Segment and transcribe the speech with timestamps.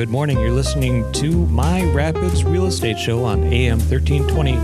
[0.00, 0.40] Good morning.
[0.40, 4.54] You're listening to My Rapids Real Estate Show on AM 1320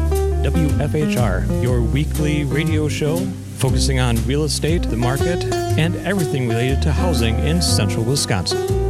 [0.48, 3.18] WFHR, your weekly radio show
[3.58, 8.85] focusing on real estate, the market, and everything related to housing in central Wisconsin.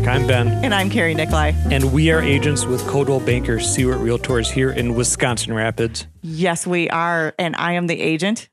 [0.00, 0.06] Back.
[0.08, 1.52] I'm Ben, And I'm Carrie Nicolai.
[1.70, 6.06] and we are agents with Coldwell Banker Stewart Realtors here in Wisconsin Rapids.
[6.22, 7.34] Yes, we are.
[7.38, 8.48] And I am the agent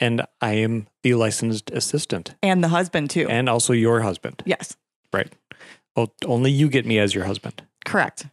[0.00, 3.28] And I am the licensed assistant and the husband, too.
[3.28, 4.42] and also your husband.
[4.44, 4.76] yes,
[5.12, 5.32] Right.
[5.96, 8.26] Well, only you get me as your husband correct.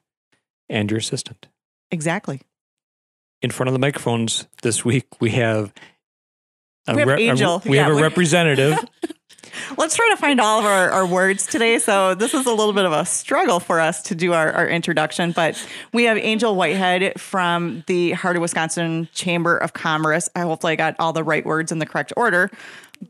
[0.69, 1.47] and your assistant.
[1.91, 2.41] Exactly.
[3.41, 5.71] In front of the microphones this week, we have
[6.87, 7.61] a We have Angel.
[7.65, 8.77] we Yeah, have a representative.
[9.77, 11.79] Let's try to find all of our, our words today.
[11.79, 14.67] So, this is a little bit of a struggle for us to do our, our
[14.67, 20.29] introduction, but we have Angel Whitehead from the Heart of Wisconsin Chamber of Commerce.
[20.35, 22.49] I hopefully I got all the right words in the correct order.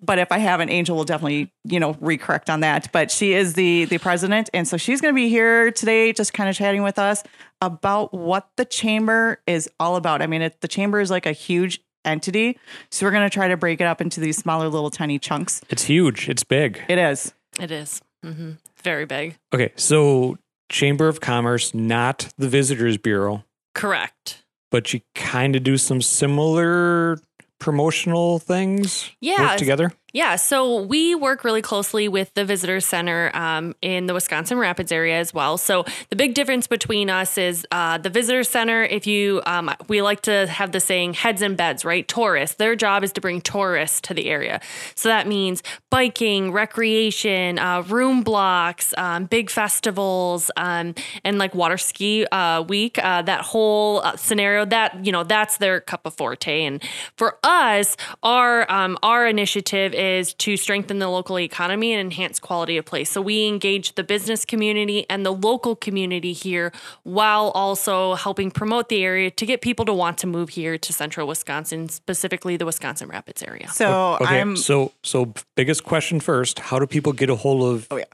[0.02, 2.92] But if I haven't, Angel will definitely, you know, recorrect on that.
[2.92, 6.34] But she is the the president, and so she's going to be here today, just
[6.34, 7.24] kind of chatting with us
[7.62, 10.22] about what the chamber is all about.
[10.22, 12.58] I mean, it, the chamber is like a huge entity,
[12.90, 15.62] so we're going to try to break it up into these smaller, little, tiny chunks.
[15.70, 16.30] it's huge.
[16.30, 16.82] It's big.
[16.88, 17.34] It is.
[17.60, 18.02] It is.
[18.24, 18.52] Mm-hmm.
[18.84, 19.38] Very big.
[19.54, 20.38] Okay, so
[20.70, 24.44] Chamber of Commerce, not the Visitors Bureau, Correct.
[24.72, 27.18] but you kind of do some similar
[27.60, 29.10] promotional things.
[29.22, 29.50] Yeah.
[29.50, 29.92] work together.
[30.16, 30.38] Yeah.
[30.38, 35.20] So we work really closely with the visitor center um, in the Wisconsin Rapids area
[35.20, 35.58] as well.
[35.58, 38.84] So the big difference between us is uh, the visitor center.
[38.84, 42.08] If you, um, we like to have the saying heads and beds, right?
[42.08, 42.56] Tourists.
[42.56, 44.62] Their job is to bring tourists to the area.
[44.96, 50.96] So that means biking, recreation, uh, room blocks, um, big festivals, um,
[51.26, 52.98] and like water ski uh, week.
[53.04, 54.64] Uh, that whole uh, scenario.
[54.64, 56.64] That you know, that's their cup of forte.
[56.64, 56.82] And
[57.18, 62.78] for us, our um, our initiative is to strengthen the local economy and enhance quality
[62.78, 63.10] of place.
[63.10, 66.72] So we engage the business community and the local community here
[67.04, 70.94] while also helping promote the area to get people to want to move here to
[70.94, 73.68] central Wisconsin, specifically the Wisconsin Rapids area.
[73.70, 77.88] So Okay, I'm so so biggest question first: How do people get a hold of
[77.92, 78.06] Oh, yeah.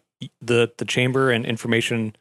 [0.41, 2.15] the the chamber and information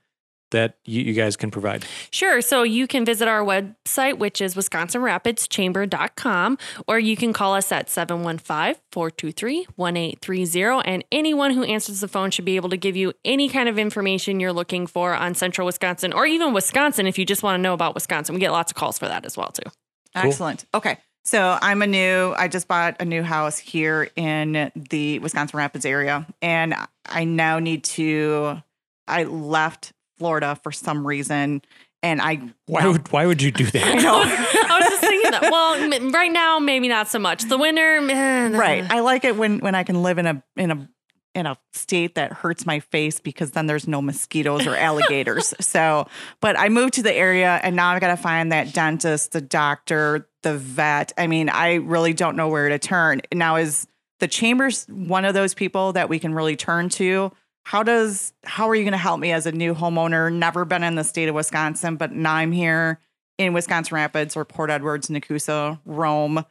[0.50, 1.84] that you, you guys can provide?
[2.10, 2.40] Sure.
[2.40, 7.90] So you can visit our website, which is wisconsinrapidschamber.com, or you can call us at
[7.90, 10.90] 715 423 1830.
[10.90, 13.78] And anyone who answers the phone should be able to give you any kind of
[13.78, 17.62] information you're looking for on central Wisconsin or even Wisconsin if you just want to
[17.62, 18.34] know about Wisconsin.
[18.34, 19.70] We get lots of calls for that as well, too.
[20.14, 20.64] excellent.
[20.74, 20.98] Okay.
[21.24, 25.84] So I'm a new, I just bought a new house here in the Wisconsin Rapids
[25.84, 26.26] area.
[26.40, 26.74] And
[27.06, 28.62] I now need to,
[29.06, 31.62] I left Florida for some reason.
[32.02, 34.02] And I, Why would why would you do I that?
[34.02, 34.20] know.
[34.22, 35.42] I was just thinking that.
[35.50, 37.42] Well, m- right now, maybe not so much.
[37.44, 38.84] The winter, meh, right.
[38.90, 40.88] I like it when, when I can live in a, in a,
[41.34, 45.54] in a state that hurts my face because then there's no mosquitoes or alligators.
[45.60, 46.06] so,
[46.40, 49.40] but I moved to the area and now I've got to find that dentist, the
[49.40, 51.12] doctor, the vet.
[51.16, 53.20] I mean, I really don't know where to turn.
[53.32, 53.86] Now, is
[54.20, 57.30] the chambers one of those people that we can really turn to?
[57.64, 60.32] How does how are you going to help me as a new homeowner?
[60.32, 63.00] Never been in the state of Wisconsin, but now I'm here
[63.38, 66.44] in Wisconsin Rapids or Port Edwards, Nekoosa, Rome,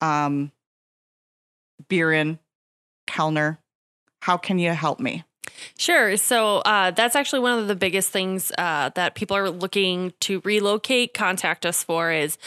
[0.00, 0.50] um,
[3.06, 3.58] Kellner.
[4.20, 5.24] How can you help me?
[5.78, 6.16] Sure.
[6.16, 10.40] So uh, that's actually one of the biggest things uh, that people are looking to
[10.44, 12.38] relocate, contact us for is,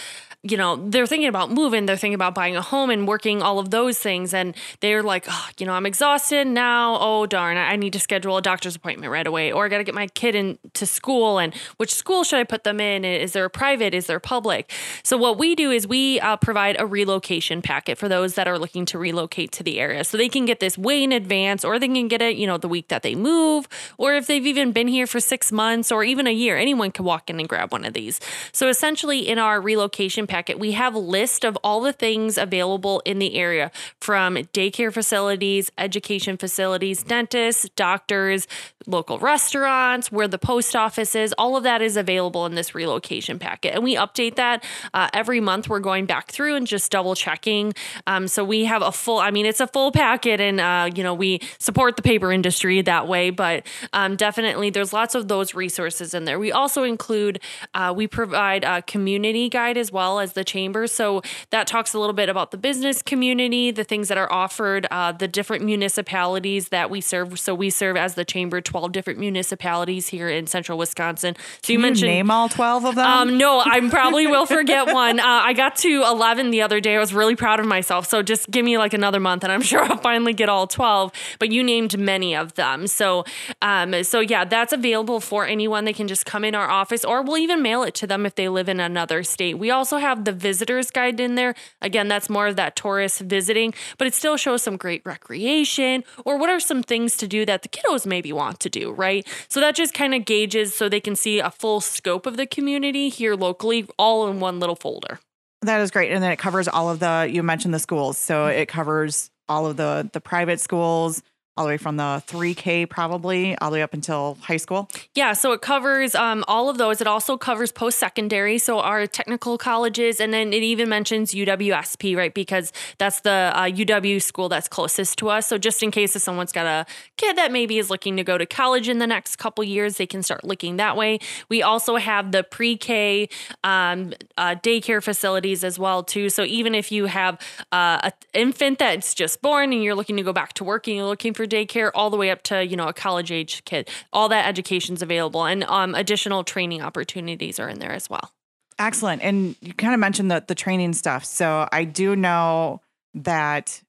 [0.50, 3.58] you know, they're thinking about moving, they're thinking about buying a home and working all
[3.58, 4.34] of those things.
[4.34, 6.98] And they're like, oh, you know, I'm exhausted now.
[7.00, 9.52] Oh, darn, I need to schedule a doctor's appointment right away.
[9.52, 11.40] Or I got to get my kid into school.
[11.40, 13.04] And which school should I put them in?
[13.04, 13.96] Is there a private?
[13.96, 14.72] Is there public?
[15.04, 18.60] So what we do is we uh, provide a relocation packet for those that are
[18.60, 20.04] looking to relocate to the area.
[20.04, 22.58] So they can get this way in advance or they can get it, you know,
[22.58, 23.68] the week that they move,
[23.98, 27.04] or if they've even been here for six months or even a year, anyone can
[27.04, 28.20] walk in and grab one of these.
[28.52, 33.02] So essentially, in our relocation packet, we have a list of all the things available
[33.06, 38.48] in the area from daycare facilities, education facilities, dentists, doctors,
[38.88, 41.34] local restaurants, where the post office is.
[41.38, 43.74] All of that is available in this relocation packet.
[43.74, 45.70] And we update that uh, every month.
[45.70, 47.74] We're going back through and just double checking.
[48.06, 51.04] Um, so we have a full, I mean, it's a full packet, and, uh, you
[51.04, 55.54] know, we support the paper industry that way, but um, definitely there's lots of those
[55.56, 56.38] resources in there.
[56.40, 57.40] We also include,
[57.74, 60.88] uh, we provide a community guide as well as the chamber.
[60.88, 64.88] So that talks a little bit about the business community, the things that are offered,
[64.90, 67.40] uh, the different municipalities that we serve.
[67.40, 71.36] So we serve as the chamber 12 different municipalities here in central Wisconsin.
[71.62, 73.06] So you Can mentioned name all 12 of them?
[73.06, 75.20] um, no, I probably will forget one.
[75.20, 76.96] Uh, I got to 11 the other day.
[76.96, 78.08] I was really proud of myself.
[78.08, 81.12] So just give me like another month and I'm sure I'll finally get all 12.
[81.40, 82.88] But you named many of them.
[82.88, 83.26] So,
[83.62, 85.86] um, so yeah, that's available for anyone.
[85.86, 88.36] They can just come in our office or we'll even mail it to them if
[88.36, 89.60] they live in another state.
[89.60, 91.56] We also have the visitor's guide in there.
[91.82, 96.38] Again, that's more of that tourist visiting, but it still shows some great recreation or
[96.38, 99.28] what are some things to do that the kiddos maybe want to do, right?
[99.50, 102.46] So that just kind of gauges so they can see a full scope of the
[102.46, 105.20] community here locally, all in one little folder.
[105.62, 106.12] That is great.
[106.12, 108.18] And then it covers all of the you mentioned the schools.
[108.18, 108.60] So mm-hmm.
[108.60, 111.24] it covers all of the the private schools,
[111.58, 114.90] all the way from the 3K probably all the way up until high school.
[115.14, 117.00] Yeah, so it covers um, all of those.
[117.00, 122.18] It also covers post secondary, so our technical colleges, and then it even mentions UWSP,
[122.18, 122.34] right?
[122.34, 125.48] Because that's the uh, UW school that's closest to us.
[125.48, 126.86] So just in case if someone's got a
[127.16, 130.06] kid that maybe is looking to go to college in the next couple years, they
[130.06, 131.20] can start looking that way.
[131.48, 133.30] We also have the pre K
[133.64, 136.30] um, uh, daycare facilities as well too.
[136.30, 137.40] So even if you have
[137.72, 140.98] uh, an infant that's just born and you're looking to go back to work and
[140.98, 143.90] you're looking for daycare, all the way up to you know a college age kid,
[144.14, 148.32] all that education's available, and um, additional training opportunities are in there as well.
[148.78, 149.22] Excellent.
[149.22, 151.26] And you kind of mentioned the the training stuff.
[151.26, 152.82] So I do know
[153.14, 153.82] that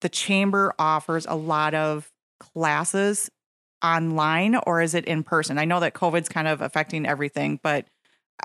[0.00, 2.10] the chamber offers a lot of
[2.40, 3.30] classes
[3.82, 5.58] online or is it in person?
[5.58, 7.86] I know that COVID's kind of affecting everything, but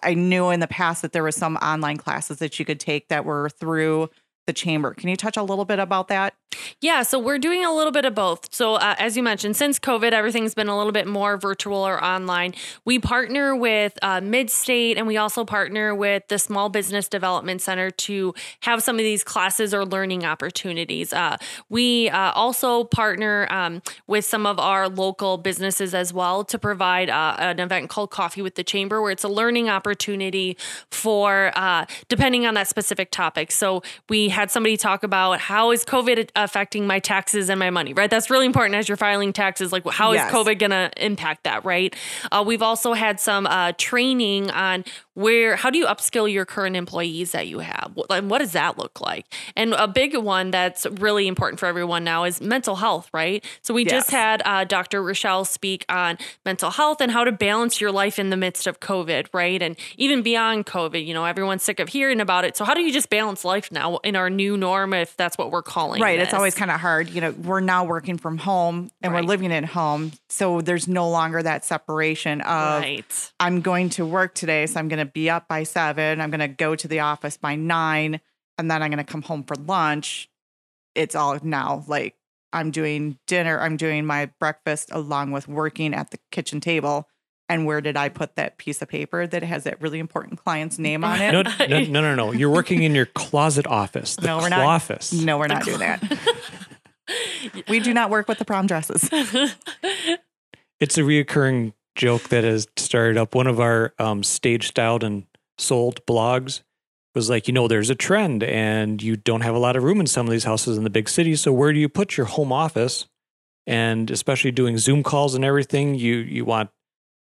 [0.03, 3.07] I knew in the past that there was some online classes that you could take
[3.07, 4.09] that were through
[4.47, 4.95] the chamber.
[4.95, 6.33] Can you touch a little bit about that?
[6.81, 8.53] Yeah, so we're doing a little bit of both.
[8.53, 12.03] So, uh, as you mentioned, since COVID, everything's been a little bit more virtual or
[12.03, 12.53] online.
[12.85, 17.91] We partner with uh, Midstate and we also partner with the Small Business Development Center
[17.91, 21.13] to have some of these classes or learning opportunities.
[21.13, 21.37] Uh,
[21.69, 27.09] we uh, also partner um, with some of our local businesses as well to provide
[27.09, 30.57] uh, an event called Coffee with the Chamber, where it's a learning opportunity
[30.91, 33.51] for uh, depending on that specific topic.
[33.51, 37.93] So, we had somebody talk about how is COVID affecting my taxes and my money,
[37.93, 38.07] right?
[38.07, 39.71] That's really important as you're filing taxes.
[39.71, 40.31] Like, how is Yes.
[40.31, 41.95] COVID going to impact that, right?
[42.31, 44.85] Uh, we've also had some uh, training on
[45.15, 47.97] where, how do you upskill your current employees that you have?
[48.11, 49.25] And what does that look like?
[49.55, 53.43] And a big one that's really important for everyone now is mental health, right?
[53.63, 55.01] So we just had uh, Dr.
[55.01, 58.79] Rochelle speak on mental health and how to balance your life in the midst of
[58.79, 59.59] COVID, right?
[59.59, 62.55] And even beyond COVID, you know, everyone's sick of hearing about it.
[62.55, 65.51] So how do you just balance life now in our new norm, if that's what
[65.51, 66.19] we're calling Right.
[66.19, 67.09] It's always kind of hard.
[67.09, 69.23] You know, we're now working from home and Right.
[69.23, 70.11] we're living at home.
[70.29, 73.31] So there's no longer that separation of right.
[73.39, 74.65] I'm going to work today.
[74.67, 76.21] So I'm going to be up by seven.
[76.21, 78.19] I'm going to go to the office by nine.
[78.57, 80.29] And then I'm going to come home for lunch.
[80.95, 82.15] It's all now like
[82.53, 83.59] I'm doing dinner.
[83.59, 87.07] I'm doing my breakfast along with working at the kitchen table.
[87.49, 90.77] And where did I put that piece of paper that has that really important client's
[90.77, 91.31] name on it?
[91.31, 92.31] No, no, no, no, no.
[92.33, 94.19] You're working in your closet office.
[94.19, 94.65] No, we're not.
[94.65, 95.13] office.
[95.13, 96.03] No, we're not doing that.
[97.69, 99.09] we do not work with the prom dresses.
[100.79, 103.33] It's a reoccurring joke that has started up.
[103.33, 105.25] One of our um, stage styled and
[105.57, 106.61] sold blogs
[107.15, 109.99] was like, you know, there's a trend and you don't have a lot of room
[109.99, 111.41] in some of these houses in the big cities.
[111.41, 113.07] So where do you put your home office?
[113.65, 116.69] And especially doing Zoom calls and everything, you you want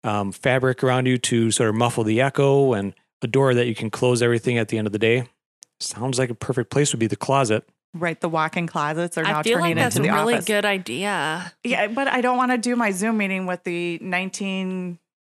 [0.06, 3.74] um, fabric around you to sort of muffle the echo and a door that you
[3.76, 5.28] can close everything at the end of the day.
[5.80, 7.68] Sounds like a perfect place would be the closet.
[7.94, 10.34] Right, the walk-in closets are now I feel turning like that's a into the really
[10.36, 10.46] office.
[10.46, 11.54] good idea.
[11.64, 14.00] Yeah, but I don't want to do my Zoom meeting with the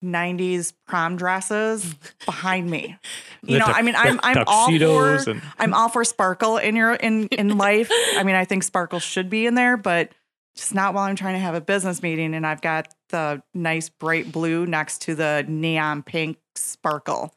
[0.04, 2.98] 1990s prom dresses behind me.
[3.44, 6.75] You know, tux- I mean, I'm I'm all for and- I'm all for sparkle in
[6.75, 7.89] your in in life.
[8.18, 10.12] I mean, I think sparkle should be in there, but
[10.56, 13.90] just not while I'm trying to have a business meeting and I've got the nice
[13.90, 17.34] bright blue next to the neon pink sparkle.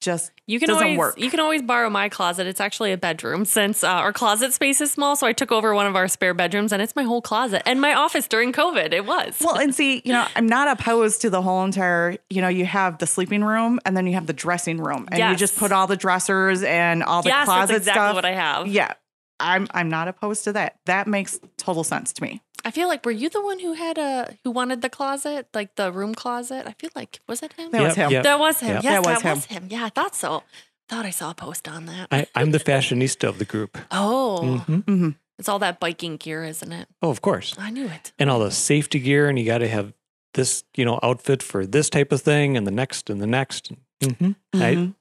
[0.00, 1.18] Just You can Doesn't always work.
[1.18, 2.46] you can always borrow my closet.
[2.46, 5.16] It's actually a bedroom since uh, our closet space is small.
[5.16, 7.80] So I took over one of our spare bedrooms, and it's my whole closet and
[7.80, 8.92] my office during COVID.
[8.92, 9.36] It was.
[9.40, 12.64] Well, and see, you know, I'm not opposed to the whole entire, you know, you
[12.64, 15.72] have the sleeping room and then you have the dressing room and you just put
[15.72, 18.14] all the dressers and all the yes, closet that's exactly stuff.
[18.14, 18.68] what I have.
[18.68, 18.92] yeah.
[19.40, 20.78] I'm I'm not opposed to that.
[20.86, 22.40] That makes total sense to me.
[22.64, 25.76] I feel like were you the one who had a who wanted the closet, like
[25.76, 26.66] the room closet?
[26.66, 27.70] I feel like was it him?
[27.70, 28.10] That was him.
[28.10, 28.22] yep.
[28.24, 28.68] That was him.
[28.76, 28.82] Yep.
[28.84, 29.62] Yes, That that was was, him.
[29.62, 29.68] him.
[29.70, 30.42] Yeah, I thought so.
[30.88, 32.08] Thought I saw a post on that.
[32.10, 33.76] I, I'm the fashionista of the group.
[33.90, 34.84] oh, Mhm.
[34.84, 36.88] hmm it's all that biking gear, isn't it?
[37.00, 37.54] Oh, of course.
[37.58, 38.12] I knew it.
[38.18, 39.92] and all the safety gear, and you got to have
[40.34, 43.70] this, you know, outfit for this type of thing, and the next, and the next.
[44.02, 44.94] hmm I, Mhm.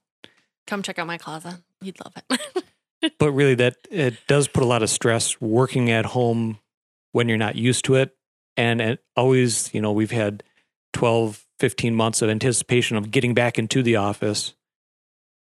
[0.68, 1.56] Come check out my closet.
[1.82, 2.64] You'd love it.
[3.20, 6.60] but really that it does put a lot of stress working at home
[7.12, 8.16] when you're not used to it.
[8.56, 10.44] And it always you know we've had
[10.94, 14.54] 12 15 months of anticipation of getting back into the office.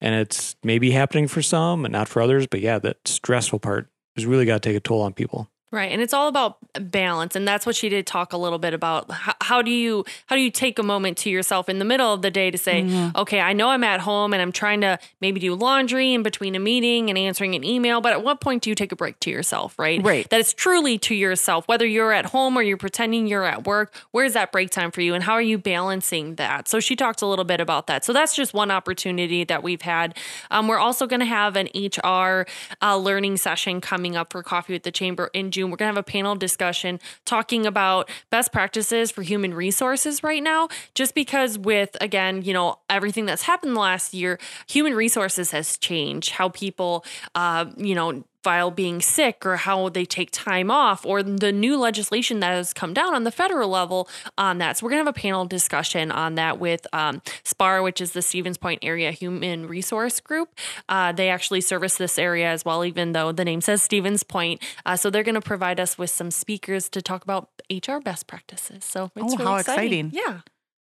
[0.02, 3.90] And it's maybe happening for some and not for others but yeah that stressful part
[4.16, 5.92] has really got to take a toll on people Right.
[5.92, 7.36] And it's all about balance.
[7.36, 9.12] And that's what she did talk a little bit about.
[9.12, 12.12] How, how, do you how do you take a moment to yourself in the middle
[12.12, 13.16] of the day to say, mm-hmm.
[13.16, 16.56] okay, I know I'm at home and I'm trying to maybe do laundry in between
[16.56, 19.20] a meeting and answering an email, but at what point do you take a break
[19.20, 20.02] to yourself, right?
[20.02, 20.28] Right.
[20.32, 23.94] That it's truly to yourself, whether you're at home or you're pretending you're at work,
[24.10, 26.68] where's that break time for you and how are you balancing that?
[26.68, 28.04] So she talked a little bit about that.
[28.04, 30.18] So that's just one opportunity that we've had.
[30.50, 32.48] Um, we're also going to have an HR
[32.82, 35.92] uh, learning session coming up for Coffee with the Chamber in June June, we're going
[35.92, 40.70] to have a panel discussion talking about best practices for human resources right now.
[40.96, 46.30] Just because, with again, you know, everything that's happened last year, human resources has changed.
[46.30, 47.04] How people,
[47.36, 51.78] uh, you know, file being sick or how they take time off or the new
[51.78, 54.78] legislation that has come down on the federal level on that.
[54.78, 58.14] So we're going to have a panel discussion on that with um, SPAR, which is
[58.14, 60.58] the Stevens Point Area Human Resource Group.
[60.88, 64.62] Uh, they actually service this area as well, even though the name says Stevens Point.
[64.86, 68.28] Uh, so they're going to provide us with some speakers to talk about HR best
[68.28, 68.86] practices.
[68.86, 70.08] So it's oh, really how exciting.
[70.08, 70.12] exciting.
[70.14, 70.42] Yeah.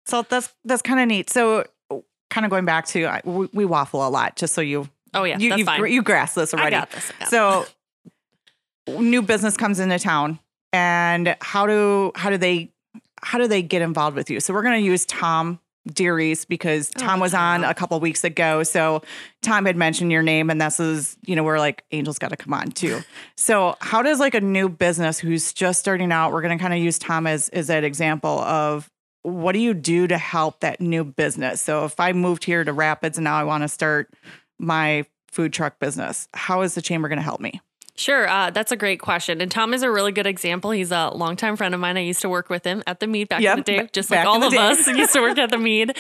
[0.07, 1.30] So that's that's kind of neat.
[1.30, 1.64] So
[2.30, 5.38] kind of going back to we, we waffle a lot, just so you Oh yeah,
[5.38, 5.93] you that's you, fine.
[5.93, 6.76] you grasp this already.
[6.76, 7.12] I got this.
[7.17, 7.67] I got so
[8.99, 10.38] new business comes into town,
[10.73, 12.73] and how do how do they
[13.23, 14.40] how do they get involved with you?
[14.40, 18.25] So we're going to use Tom Dearies because Oh, Tom was on a couple weeks
[18.25, 18.62] ago.
[18.62, 19.02] So
[19.43, 22.37] Tom had mentioned your name, and this is you know we're like Angel's got to
[22.37, 23.00] come on too.
[23.37, 26.33] So how does like a new business who's just starting out?
[26.33, 28.90] We're going to kind of use Tom as as that example of
[29.23, 31.61] what do you do to help that new business?
[31.61, 34.12] So if I moved here to Rapids and now I want to start
[34.61, 37.61] my food truck business, how is the chamber going to help me?
[38.00, 39.43] Sure, uh, that's a great question.
[39.43, 40.71] And Tom is a really good example.
[40.71, 41.99] He's a longtime friend of mine.
[41.99, 44.11] I used to work with him at the Mead back Yep, in the day, just
[44.11, 44.57] like all of day.
[44.57, 45.95] us used to work at the Mead.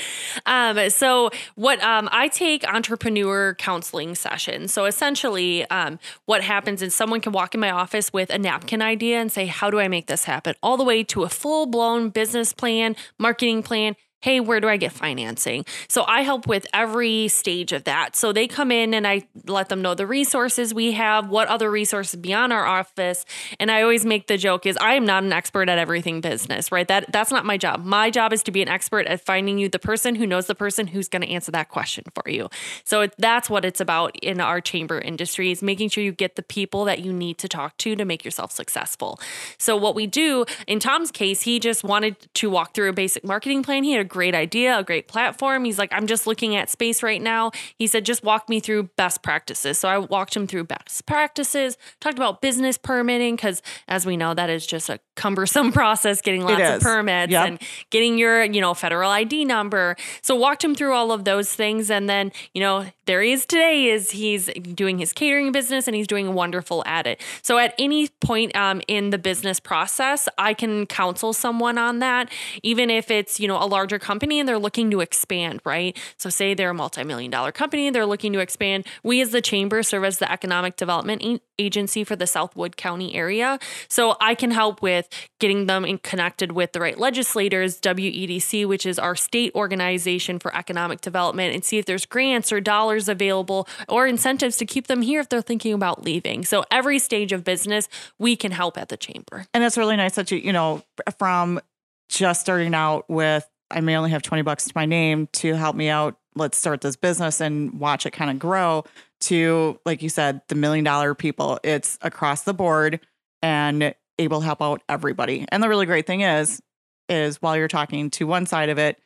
[0.46, 4.72] Um, so, what um, I take entrepreneur counseling sessions.
[4.72, 8.80] So, essentially, um, what happens is someone can walk in my office with a napkin
[8.80, 10.54] idea and say, How do I make this happen?
[10.62, 14.76] All the way to a full blown business plan, marketing plan hey, where do I
[14.76, 15.64] get financing?
[15.88, 18.14] So I help with every stage of that.
[18.14, 21.70] So they come in and I let them know the resources we have, what other
[21.70, 23.24] resources beyond our office.
[23.58, 26.70] And I always make the joke is I am not an expert at everything business,
[26.70, 26.86] right?
[26.86, 27.84] That that's not my job.
[27.84, 30.54] My job is to be an expert at finding you the person who knows the
[30.54, 32.48] person who's going to answer that question for you.
[32.84, 36.36] So it, that's what it's about in our chamber industry is making sure you get
[36.36, 39.18] the people that you need to talk to to make yourself successful.
[39.56, 43.24] So what we do in Tom's case, he just wanted to walk through a basic
[43.24, 43.84] marketing plan.
[43.84, 45.64] He had a great idea, a great platform.
[45.64, 47.52] He's like, I'm just looking at space right now.
[47.78, 49.78] He said, just walk me through best practices.
[49.78, 54.34] So I walked him through best practices, talked about business permitting, because as we know,
[54.34, 57.46] that is just a cumbersome process getting lots of permits Yep.
[57.46, 59.96] and getting your, you know, federal ID number.
[60.22, 61.90] So walked him through all of those things.
[61.90, 65.96] And then, you know, there he is today is he's doing his catering business and
[65.96, 67.20] he's doing wonderful at it.
[67.42, 72.30] So at any point um, in the business process, I can counsel someone on that,
[72.62, 75.98] even if it's, you know, a larger company and they're looking to expand, right?
[76.18, 78.86] So say they're a multi-million dollar company, they're looking to expand.
[79.02, 83.14] We as the chamber serve as the economic development agency for the South Wood County
[83.14, 83.58] area.
[83.88, 85.08] So I can help with
[85.40, 90.54] getting them in connected with the right legislators, WEDC, which is our state organization for
[90.56, 95.02] economic development, and see if there's grants or dollars available or incentives to keep them
[95.02, 96.44] here if they're thinking about leaving.
[96.44, 97.88] So every stage of business,
[98.18, 99.46] we can help at the chamber.
[99.54, 100.82] And that's really nice that you, you know,
[101.18, 101.60] from
[102.08, 105.76] just starting out with, I may only have 20 bucks to my name to help
[105.76, 106.18] me out.
[106.34, 108.84] Let's start this business and watch it kind of grow
[109.22, 111.58] to, like you said, the million dollar people.
[111.62, 113.00] It's across the board
[113.42, 115.46] and able to help out everybody.
[115.50, 116.60] And the really great thing is,
[117.08, 119.00] is while you're talking to one side of it,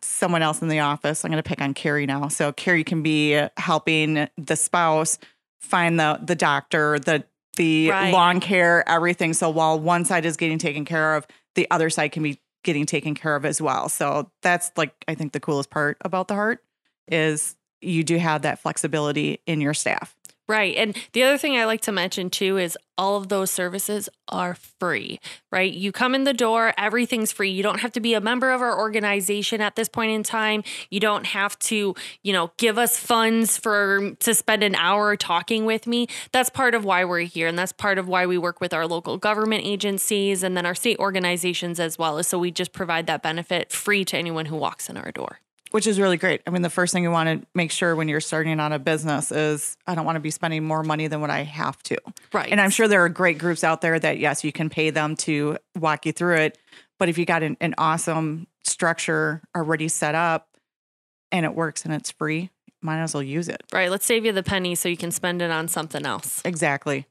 [0.00, 2.28] someone else in the office, I'm going to pick on Carrie now.
[2.28, 5.18] So Carrie can be helping the spouse
[5.60, 7.24] find the the doctor, the
[7.56, 8.12] the Right.
[8.12, 9.34] lawn care, everything.
[9.34, 12.86] So while one side is getting taken care of, the other side can be getting
[12.86, 13.88] taken care of as well.
[13.88, 16.64] So that's like I think the coolest part about the heart
[17.08, 20.16] is you do have that flexibility in your staff.
[20.52, 20.76] Right.
[20.76, 24.54] And the other thing I like to mention too is all of those services are
[24.54, 25.18] free,
[25.50, 25.72] right?
[25.72, 27.48] You come in the door, everything's free.
[27.48, 30.62] You don't have to be a member of our organization at this point in time.
[30.90, 35.64] You don't have to, you know, give us funds for to spend an hour talking
[35.64, 36.06] with me.
[36.32, 38.86] That's part of why we're here and that's part of why we work with our
[38.86, 42.22] local government agencies and then our state organizations as well.
[42.24, 45.41] So we just provide that benefit free to anyone who walks in our door.
[45.72, 46.42] Which is really great.
[46.46, 48.78] I mean, the first thing you want to make sure when you're starting on a
[48.78, 51.98] business is I don't want to be spending more money than what I have to.
[52.32, 52.50] Right.
[52.50, 55.16] And I'm sure there are great groups out there that yes, you can pay them
[55.16, 56.58] to walk you through it.
[56.98, 60.48] But if you got an, an awesome structure already set up
[61.32, 62.50] and it works and it's free,
[62.80, 63.62] might as well use it.
[63.72, 63.90] Right.
[63.90, 66.42] Let's save you the penny so you can spend it on something else.
[66.44, 67.06] Exactly.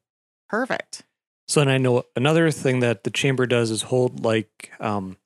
[0.50, 1.04] Perfect.
[1.48, 5.18] So, and I know another thing that the chamber does is hold like um,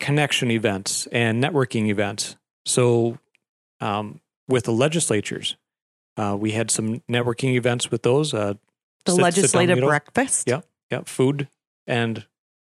[0.00, 2.36] connection events and networking events.
[2.68, 3.18] So,
[3.80, 5.56] um, with the legislatures,
[6.16, 8.34] uh, we had some networking events with those.
[8.34, 8.54] Uh,
[9.04, 9.88] The sit- sit legislative meeting.
[9.88, 10.44] breakfast.
[10.46, 10.60] Yeah,
[10.90, 11.48] yeah, food
[11.86, 12.26] and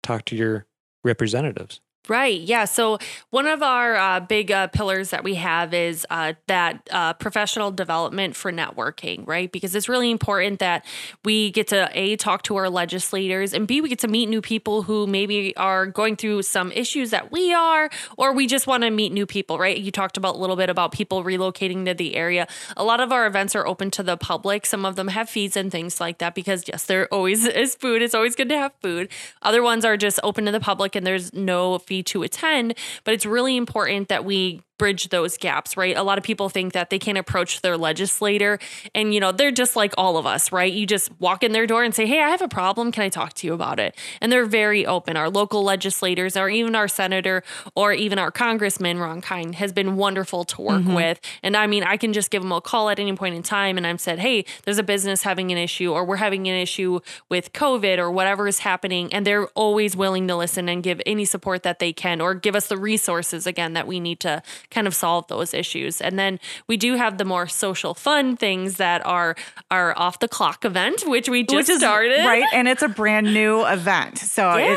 [0.02, 0.66] talk to your
[1.04, 1.80] representatives.
[2.06, 2.38] Right.
[2.38, 2.66] Yeah.
[2.66, 2.99] So
[3.30, 7.70] one of our uh, big uh, pillars that we have is uh, that uh, professional
[7.70, 9.50] development for networking, right?
[9.50, 10.84] Because it's really important that
[11.25, 14.42] we get to a talk to our legislators and b we get to meet new
[14.42, 18.82] people who maybe are going through some issues that we are, or we just want
[18.82, 19.78] to meet new people, right?
[19.78, 22.46] You talked about a little bit about people relocating to the area.
[22.76, 24.66] A lot of our events are open to the public.
[24.66, 28.02] Some of them have fees and things like that because yes, there always is food.
[28.02, 29.08] It's always good to have food.
[29.40, 32.74] Other ones are just open to the public and there's no to attend,
[33.04, 35.97] but it's really important that we bridge those gaps, right?
[35.97, 38.59] A lot of people think that they can't approach their legislator
[38.95, 40.73] and you know, they're just like all of us, right?
[40.73, 42.90] You just walk in their door and say, "Hey, I have a problem.
[42.90, 45.16] Can I talk to you about it?" And they're very open.
[45.16, 47.43] Our local legislators or even our senator
[47.75, 50.95] or even our congressman Ron Kind has been wonderful to work mm-hmm.
[50.95, 51.21] with.
[51.43, 53.76] And I mean, I can just give them a call at any point in time
[53.76, 57.00] and I'm said, "Hey, there's a business having an issue or we're having an issue
[57.28, 61.25] with COVID or whatever is happening." And they're always willing to listen and give any
[61.25, 64.87] support that they can or give us the resources again that we need to kind
[64.87, 66.00] of solve those issues.
[66.00, 69.37] And then we do have the more social fun things that are
[69.71, 72.25] our off the clock event, which we just which is started.
[72.25, 74.75] right, and it's a brand new event, so Yeah.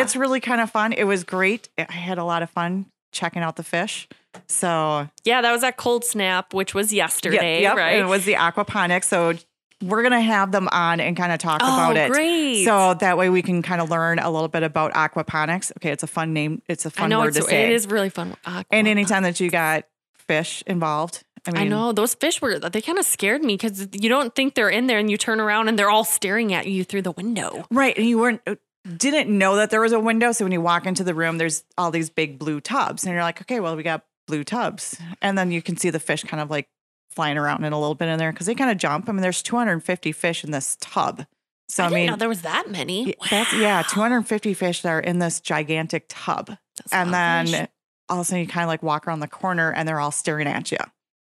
[0.00, 0.92] it's it's really kind of fun.
[0.92, 1.68] It was great.
[1.78, 4.08] I had a lot of fun checking out the fish.
[4.46, 7.92] So Yeah, that was at Cold Snap, which was yesterday, yep, right?
[7.92, 9.04] and it was the aquaponics.
[9.04, 9.34] So
[9.82, 12.10] we're gonna have them on and kind of talk Oh, about it.
[12.10, 12.64] great.
[12.64, 15.72] So that way we can kind of learn a little bit about aquaponics.
[15.78, 16.62] Okay, it's a fun name.
[16.68, 17.64] It's a fun word to say.
[17.64, 18.36] it is really fun.
[18.44, 18.64] Aqua.
[18.70, 19.84] And anytime that you got
[20.28, 23.88] fish involved, I mean, I know those fish were they kind of scared me because
[23.92, 26.66] you don't think they're in there, and you turn around and they're all staring at
[26.66, 27.64] you through the window.
[27.70, 27.96] Right.
[27.96, 28.56] And you weren't uh,
[28.96, 30.32] didn't know that there was a window.
[30.32, 33.04] So when you walk into the room, there's all these big blue tubs.
[33.04, 34.98] And you're like, okay, well, we got blue tubs.
[35.22, 36.68] And then you can see the fish kind of like
[37.10, 39.08] flying around in a little bit in there because they kind of jump.
[39.08, 41.26] I mean, there's 250 fish in this tub.
[41.68, 43.14] So I, I, mean know there was that many.
[43.30, 46.46] that's yeah, 250 fish that are in this gigantic tub.
[46.48, 47.68] That's and then fish.
[48.08, 50.10] all of a sudden you kind of like walk around the corner and they're all
[50.10, 50.78] staring at you.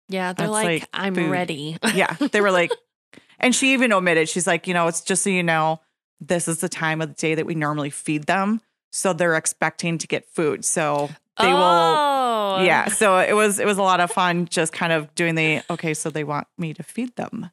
[0.07, 1.29] yeah, they're like, like I'm food.
[1.29, 1.77] ready.
[1.93, 2.13] Yeah.
[2.13, 2.71] They were like,
[3.39, 5.81] and she even omitted, she's like, you know, it's just so you know,
[6.21, 8.61] this is the time of the day that we normally feed them.
[8.91, 10.65] So they're expecting to get food.
[10.65, 12.18] So they will oh,
[12.57, 12.87] yeah.
[12.89, 15.93] So it was it was a lot of fun just kind of doing the okay,
[15.93, 17.49] so they want me to feed them.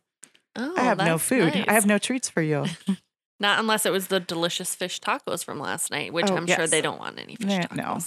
[0.56, 1.54] Oh, I have no food.
[1.54, 1.64] nice.
[1.68, 2.64] I have no treats for you.
[3.40, 6.66] Not unless it was the delicious fish tacos from last night, which Oh, I'm sure
[6.66, 7.76] they don't want any fish Yeah, tacos.
[7.76, 7.98] no.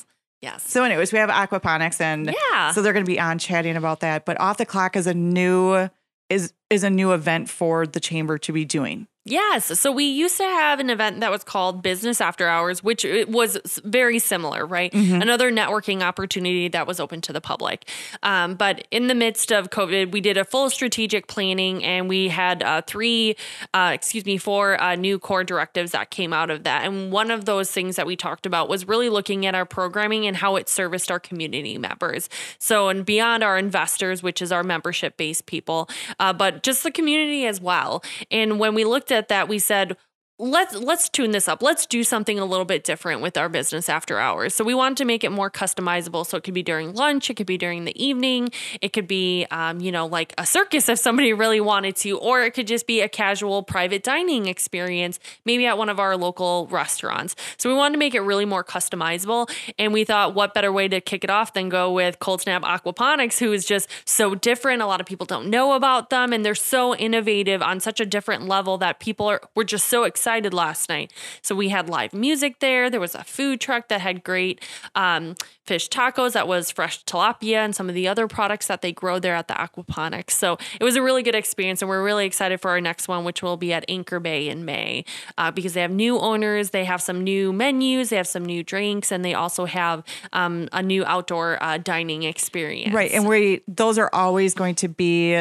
[0.41, 0.63] Yes.
[0.67, 2.71] So, anyways, we have aquaponics and yeah.
[2.71, 4.25] so they're gonna be on chatting about that.
[4.25, 5.89] But off the clock is a new
[6.30, 9.08] is is a new event for the chamber to be doing.
[9.29, 9.79] Yes.
[9.79, 13.29] So we used to have an event that was called Business After Hours, which it
[13.29, 14.91] was very similar, right?
[14.91, 15.21] Mm-hmm.
[15.21, 17.88] Another networking opportunity that was open to the public.
[18.23, 22.29] Um, but in the midst of COVID, we did a full strategic planning and we
[22.29, 23.36] had uh, three,
[23.73, 26.86] uh, excuse me, four uh, new core directives that came out of that.
[26.86, 30.25] And one of those things that we talked about was really looking at our programming
[30.25, 32.29] and how it serviced our community members.
[32.58, 35.88] So, and beyond our investors, which is our membership based people,
[36.19, 38.04] uh, just the community as well.
[38.32, 39.98] And when we looked at that, we said,
[40.39, 41.62] let's let's tune this up.
[41.62, 44.56] Let's do something a little bit different with our business after hours.
[44.56, 46.25] So we wanted to make it more customizable.
[46.25, 48.49] So it could be during lunch, it could be during the evening,
[48.82, 52.41] it could be, um, you know, like a circus if somebody really wanted to, or
[52.41, 56.67] it could just be a casual private dining experience, maybe at one of our local
[56.67, 57.36] restaurants.
[57.58, 60.88] So we wanted to make it really more customizable, and we thought, what better way
[60.88, 64.82] to kick it off than go with Cold Snap Aquaponics, who is just so different.
[64.82, 68.06] A lot of people don't know about them, and they're so innovative on such a
[68.06, 71.12] different level that people are were just so excited last night.
[71.42, 72.89] So we had live music there.
[72.89, 74.63] There was a food truck that had great
[74.96, 78.92] um, fish tacos that was fresh tilapia and some of the other products that they
[78.92, 80.32] grow there at the aquaponics.
[80.32, 83.24] So it was a really good experience, and we're really excited for our next one,
[83.24, 85.06] which will be at Anchor Bay in May,
[85.38, 88.63] uh, because they have new owners, they have some new menus, they have some new
[88.63, 92.94] drinks, and they also have um, a new outdoor uh, dining experience.
[92.94, 93.12] Right.
[93.12, 95.36] And we those are always going to be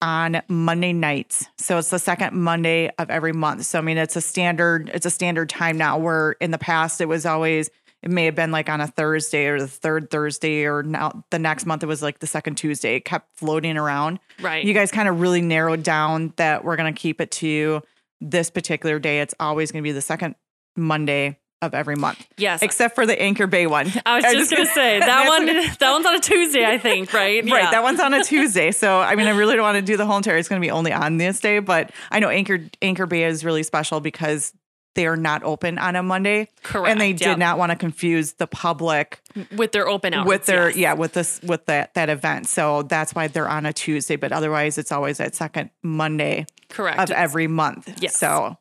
[0.00, 1.46] on Monday nights.
[1.56, 3.66] So it's the second Monday of every month.
[3.66, 7.00] So I mean it's a standard it's a standard time now where in the past
[7.00, 7.70] it was always
[8.02, 11.38] it may have been like on a Thursday or the third Thursday, or now the
[11.38, 12.94] next month it was like the second Tuesday.
[12.94, 14.20] It kept floating around.
[14.40, 14.64] Right.
[14.64, 17.82] You guys kind of really narrowed down that we're going to keep it to
[18.20, 19.20] this particular day.
[19.20, 20.36] It's always going to be the second
[20.76, 22.62] Monday of every month, yes.
[22.62, 23.90] except for the Anchor Bay one.
[24.06, 25.46] I was just gonna say that one.
[25.78, 27.12] That one's on a Tuesday, I think.
[27.18, 27.42] Right.
[27.44, 27.70] Right, Yeah.
[27.70, 28.70] that one's on a Tuesday.
[28.70, 30.36] So I mean, I really don't want to do the whole entire.
[30.36, 33.44] It's going to be only on this day, but I know Anchor Anchor Bay is
[33.44, 34.52] really special because
[34.94, 36.90] they are not open on a Monday, Correct.
[36.90, 37.18] and they yep.
[37.18, 39.20] did not want to confuse the public
[39.56, 40.26] with their open hours.
[40.26, 40.76] with their yes.
[40.76, 42.48] yeah with this with that that event.
[42.48, 46.98] So that's why they're on a Tuesday, but otherwise it's always that second Monday correct
[46.98, 48.02] of every month.
[48.02, 48.16] Yes.
[48.16, 48.56] So,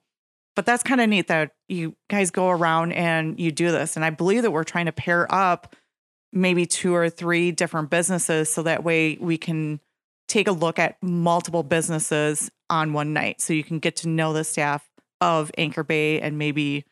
[0.57, 3.95] but that's kind of neat that you guys go around and you do this.
[3.95, 5.75] And I believe that we're trying to pair up
[6.33, 9.79] maybe two or three different businesses so that way we can
[10.27, 13.39] take a look at multiple businesses on one night.
[13.39, 14.89] So you can get to know the staff
[15.21, 16.85] of Anchor Bay and maybe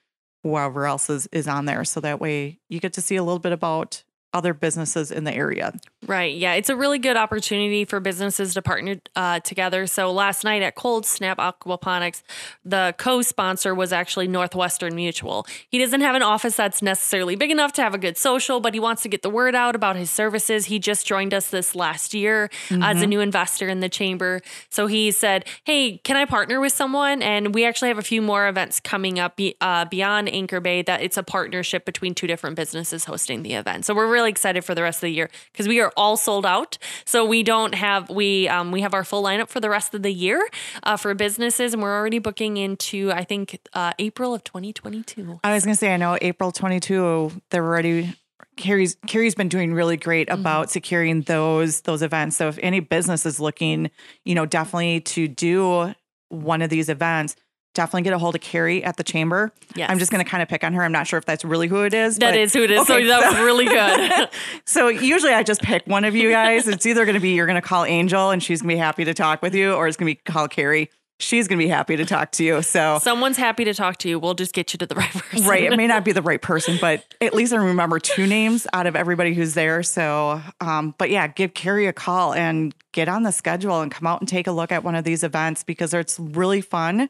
[0.43, 1.83] whoever else is, is on there.
[1.85, 5.33] So that way you get to see a little bit about other businesses in the
[5.33, 5.73] area.
[6.07, 6.35] Right.
[6.35, 6.53] Yeah.
[6.53, 9.87] It's a really good opportunity for businesses to partner uh, together.
[9.87, 12.21] So last night at Cold Snap Aquaponics,
[12.63, 15.47] the co sponsor was actually Northwestern Mutual.
[15.69, 18.73] He doesn't have an office that's necessarily big enough to have a good social, but
[18.73, 20.65] he wants to get the word out about his services.
[20.65, 24.41] He just joined us this last year as a new investor in the chamber.
[24.69, 27.21] So he said, Hey, can I partner with someone?
[27.21, 30.83] And we actually have a few more events coming up be, uh, beyond Anchor Bay
[30.83, 33.85] that it's a partnership between two different businesses hosting the event.
[33.85, 36.45] So we're really excited for the rest of the year because we are all sold
[36.45, 36.77] out.
[37.05, 40.03] So we don't have we um, we have our full lineup for the rest of
[40.03, 40.47] the year
[40.83, 45.39] uh, for businesses, and we're already booking into I think uh, April of 2022.
[45.43, 48.15] I was gonna say, I know April 22, they're already
[48.57, 52.37] Carrie's Carrie's been doing really great about securing those those events.
[52.37, 53.91] So if any business is looking,
[54.23, 55.93] you know, definitely to do
[56.29, 57.35] one of these events,
[57.75, 59.51] definitely get a hold of Carrie at the chamber.
[59.75, 59.89] Yes.
[59.91, 60.83] I'm just gonna kind of pick on her.
[60.83, 62.17] I'm not sure if that's really who it is.
[62.17, 62.81] That but- is who it is.
[62.89, 64.29] Okay, so that was really good.
[64.65, 66.67] so usually I just pick one of you guys.
[66.67, 69.41] It's either gonna be you're gonna call Angel and she's gonna be happy to talk
[69.43, 70.89] with you, or it's gonna be call Carrie.
[71.17, 72.61] She's gonna be happy to talk to you.
[72.61, 74.19] So Someone's happy to talk to you.
[74.19, 75.47] We'll just get you to the right person.
[75.47, 75.63] Right.
[75.63, 78.85] It may not be the right person, but at least I remember two names out
[78.85, 79.81] of everybody who's there.
[79.81, 84.05] So, um, but yeah, give Carrie a call and get on the schedule and come
[84.07, 87.09] out and take a look at one of these events because it's really fun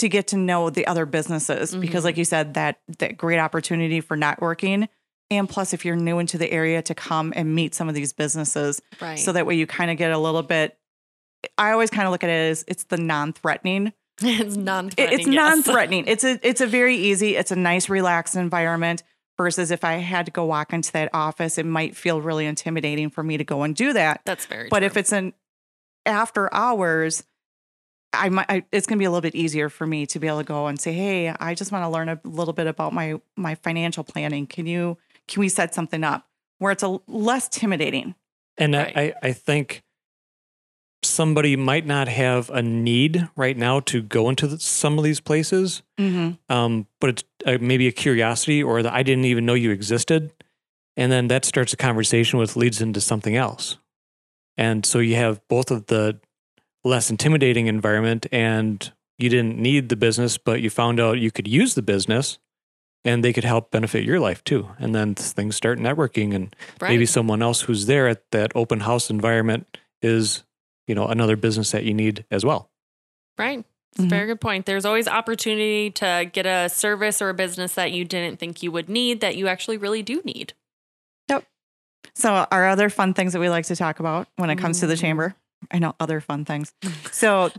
[0.00, 1.74] to get to know the other businesses.
[1.74, 2.04] Because, mm-hmm.
[2.04, 4.88] like you said, that that great opportunity for networking.
[5.30, 8.12] And plus, if you're new into the area, to come and meet some of these
[8.12, 9.16] businesses, Right.
[9.18, 10.76] so that way you kind of get a little bit.
[11.56, 15.18] I always kind of look at it as it's the non-threatening it's non-threatening.
[15.18, 15.34] it's yes.
[15.34, 16.04] non-threatening.
[16.06, 17.36] It's a it's a very easy.
[17.36, 19.02] It's a nice, relaxed environment.
[19.38, 23.08] Versus if I had to go walk into that office, it might feel really intimidating
[23.08, 24.20] for me to go and do that.
[24.26, 24.68] That's very.
[24.68, 24.86] But true.
[24.86, 25.32] if it's an
[26.04, 27.24] after hours,
[28.12, 28.46] I might.
[28.48, 30.44] I, it's going to be a little bit easier for me to be able to
[30.44, 33.54] go and say, "Hey, I just want to learn a little bit about my my
[33.54, 34.46] financial planning.
[34.46, 36.26] Can you can we set something up
[36.58, 38.14] where it's a less intimidating?"
[38.58, 38.96] And Right.
[38.96, 39.82] I, I think
[41.02, 45.20] somebody might not have a need right now to go into the, some of these
[45.20, 46.54] places, Mm-hmm.
[46.54, 50.30] um, but it's uh, maybe a curiosity or that I didn't even know you existed.
[50.96, 53.78] And then that starts a conversation which leads into something else.
[54.58, 56.20] And so you have both of the
[56.84, 61.46] less intimidating environment and you didn't need the business, but you found out you could
[61.46, 62.38] use the business
[63.04, 64.68] and they could help benefit your life too.
[64.78, 66.88] And then things start networking and right.
[66.90, 70.44] maybe someone else who's there at that open house environment is,
[70.86, 72.70] you know, another business that you need as well.
[73.38, 73.64] Right.
[73.92, 74.10] It's a Mhm.
[74.10, 74.66] very good point.
[74.66, 78.70] There's always opportunity to get a service or a business that you didn't think you
[78.70, 80.52] would need that you actually really do need.
[81.28, 81.44] Yep.
[82.14, 84.86] So, our other fun things that we like to talk about when it comes to
[84.86, 85.00] the Mm.
[85.00, 85.34] chamber,
[85.70, 86.72] I know other fun things.
[87.10, 87.50] So,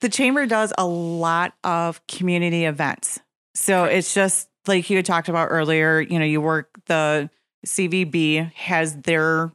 [0.00, 3.20] the chamber does a lot of community events.
[3.54, 7.30] So, it's just like you had talked about earlier, you know, you work the
[7.66, 9.52] CVB has their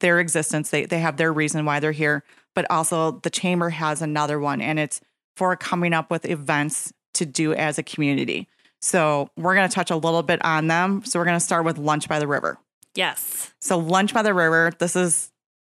[0.00, 0.70] their existence.
[0.70, 2.22] They they have their reason why they're here,
[2.54, 5.00] but also the chamber has another one and it's
[5.36, 8.48] for coming up with events to do as a community.
[8.82, 11.04] So, we're going to touch a little bit on them.
[11.04, 12.58] So, we're going to start with Lunch by the River.
[12.94, 13.52] Yes.
[13.60, 15.30] So Lunch by the River, this is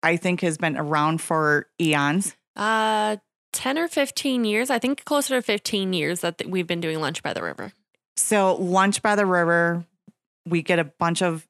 [0.04, 2.36] I think has been around for eons.
[2.56, 3.16] Uh
[3.52, 4.68] 10 or 15 years.
[4.68, 7.72] I think closer to 15 years that th- we've been doing lunch by the river.
[8.16, 9.84] So Lunch by the River,
[10.44, 11.46] we get a bunch of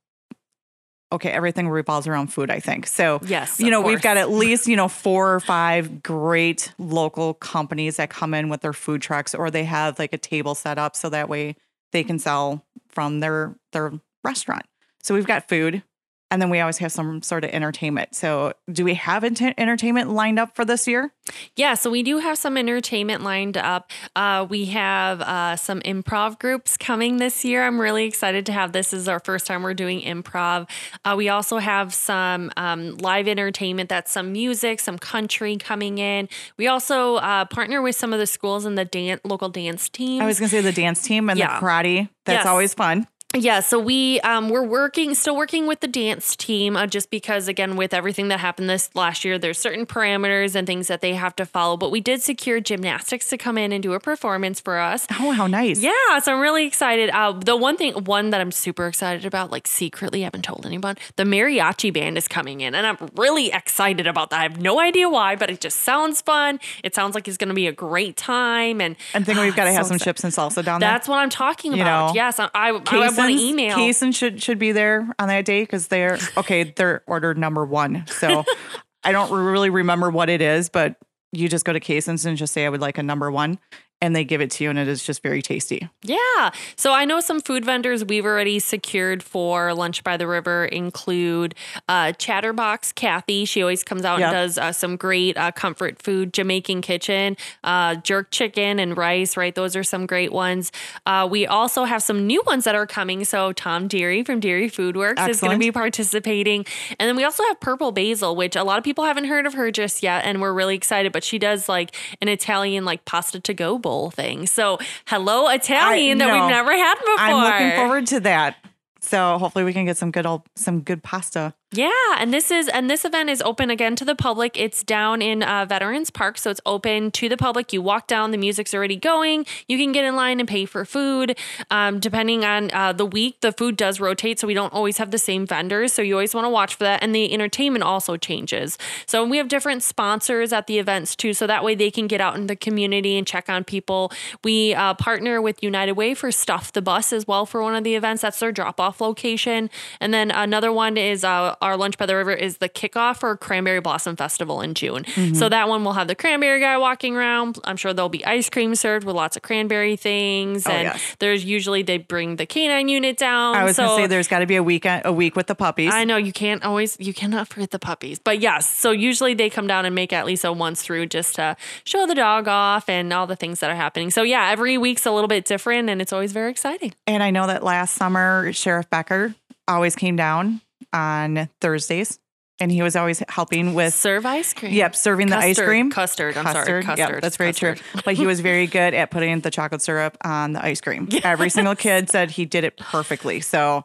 [1.12, 2.86] okay, everything revolves around food, I think.
[2.88, 3.60] So Yes.
[3.60, 8.10] you know, we've got at least, you know, four or five great local companies that
[8.10, 11.08] come in with their food trucks or they have like a table set up so
[11.10, 11.54] that way
[11.92, 13.92] they can sell from their their
[14.24, 14.64] restaurant.
[15.02, 15.82] So we've got food.
[16.30, 18.14] And then we always have some sort of entertainment.
[18.14, 21.12] So, do we have ent- entertainment lined up for this year?
[21.56, 23.90] Yeah, so we do have some entertainment lined up.
[24.14, 27.64] Uh, we have uh, some improv groups coming this year.
[27.66, 28.84] I'm really excited to have this.
[28.90, 30.68] this is our first time we're doing improv.
[31.04, 36.28] Uh, we also have some um, live entertainment that's some music, some country coming in.
[36.58, 40.20] We also uh, partner with some of the schools and the dance local dance team.
[40.20, 41.58] I was going to say the dance team and Yeah.
[41.58, 42.08] the karate.
[42.26, 42.46] That's Yes.
[42.46, 43.06] always fun.
[43.34, 47.48] Yeah, so we um, we're working, still working with the dance team, uh, just because
[47.48, 51.14] again, with everything that happened this last year, there's certain parameters and things that they
[51.14, 51.76] have to follow.
[51.76, 55.06] But we did secure gymnastics to come in and do a performance for us.
[55.18, 55.80] Oh, how nice.
[55.80, 57.10] Yeah, so I'm really excited.
[57.10, 60.64] Uh, the one thing, one that I'm super excited about, like secretly, I haven't told
[60.64, 64.40] anyone, the mariachi band is coming in, and I'm really excited about that.
[64.40, 66.60] I have no idea why, but it just sounds fun.
[66.84, 69.64] It sounds like it's going to be a great time, and I'm thinking we've got
[69.64, 70.04] to so have some excited.
[70.04, 70.88] chips and salsa down there.
[70.88, 73.76] That's what I'm talking about You know, yes, I, I, I to email.
[73.76, 76.64] Kaysen should should be there on that day because they're okay.
[76.64, 78.44] They're ordered number one, so
[79.04, 80.96] I don't really remember what it is, but
[81.32, 83.58] you just go to Kaysen's and just say I would like a number one,
[84.04, 85.88] and they give it to you, and it is just very tasty.
[86.02, 86.50] Yeah.
[86.76, 91.54] So I know some food vendors we've already secured for Lunch by the River include
[91.88, 93.44] uh, Chatterbox Kathy.
[93.46, 94.26] She always comes out Yep.
[94.28, 99.36] and does uh, some great uh, comfort food, Jamaican kitchen, uh, jerk chicken and rice,
[99.36, 99.54] right?
[99.54, 100.70] Those are some great ones.
[101.06, 103.24] Uh, we also have some new ones that are coming.
[103.24, 106.66] So Tom Deary from Deary Food Works is going to be participating.
[106.98, 109.54] And then we also have Purple Basil, which a lot of people haven't heard of
[109.54, 110.24] her just yet.
[110.26, 113.93] And we're really excited, but she does like an Italian, like pasta to go bowl
[114.10, 114.46] thing.
[114.46, 116.40] So hello, Italian that know.
[116.40, 117.16] we've never had before.
[117.18, 118.56] I'm looking forward to that.
[119.00, 121.54] So hopefully we can get some good old some good pasta.
[121.74, 124.56] Yeah, and this is and this event is open again to the public.
[124.56, 127.72] It's down in uh, Veterans Park, so it's open to the public.
[127.72, 129.44] You walk down, the music's already going.
[129.66, 131.36] You can get in line and pay for food.
[131.72, 135.10] Um, depending on uh, the week, the food does rotate, so we don't always have
[135.10, 135.92] the same vendors.
[135.92, 137.02] So you always want to watch for that.
[137.02, 138.78] And the entertainment also changes.
[139.06, 142.20] So we have different sponsors at the events too, so that way they can get
[142.20, 144.12] out in the community and check on people.
[144.44, 147.82] We uh, partner with United Way for Stuff the Bus as well for one of
[147.82, 148.22] the events.
[148.22, 149.70] That's their drop off location.
[149.98, 153.36] And then another one is uh, our Lunch by the River is the kickoff for
[153.36, 155.04] Cranberry Blossom Festival in June.
[155.04, 155.34] Mm-hmm.
[155.34, 157.58] So that one will have the cranberry guy walking around.
[157.64, 160.66] I'm sure there'll be ice cream served with lots of cranberry things.
[160.66, 161.16] Oh, and yes.
[161.20, 163.56] there's usually they bring the canine unit down.
[163.56, 165.54] I was so gonna say there's got to be a week a week with the
[165.54, 165.92] puppies.
[165.92, 168.18] I know you can't always you cannot forget the puppies.
[168.18, 171.36] But yes, so usually they come down and make at least a once through just
[171.36, 174.10] to show the dog off and all the things that are happening.
[174.10, 176.92] So yeah, every week's a little bit different and it's always very exciting.
[177.06, 179.34] And I know that last summer, Sheriff Becker
[179.66, 180.60] always came down
[180.94, 182.18] on Thursdays
[182.60, 184.72] and he was always helping with, Serve ice cream.
[184.72, 185.90] yep, serving the ice cream.
[185.90, 186.36] Custard.
[186.36, 186.54] I'm sorry.
[186.54, 186.84] Custard.
[186.84, 187.14] Custard.
[187.14, 187.78] Yep, that's very Custard.
[187.78, 188.00] true.
[188.04, 191.08] But he was very good at putting the chocolate syrup on the ice cream.
[191.24, 193.40] Every single kid said he did it perfectly.
[193.40, 193.84] So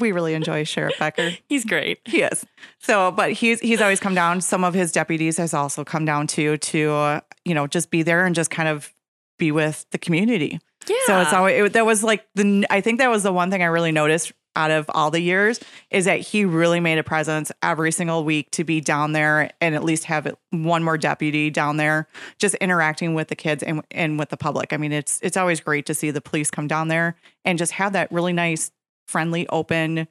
[0.00, 1.32] we really enjoy Sheriff Becker.
[1.48, 2.00] He's great.
[2.04, 2.44] He is.
[2.80, 4.40] So, but he's he's always come down.
[4.40, 8.02] Some of his deputies has also come down too to uh, you know just be
[8.02, 8.92] there and just kind of
[9.38, 10.60] be with the community.
[10.86, 10.96] Yeah.
[11.06, 13.62] So it's always it, that was like the I think that was the one thing
[13.62, 17.50] I really noticed out of all the years is that he really made a presence
[17.62, 21.76] every single week to be down there and at least have one more deputy down
[21.76, 24.72] there just interacting with the kids and and with the public.
[24.72, 27.72] I mean, it's it's always great to see the police come down there and just
[27.72, 28.70] have that really nice,
[29.06, 30.08] friendly, open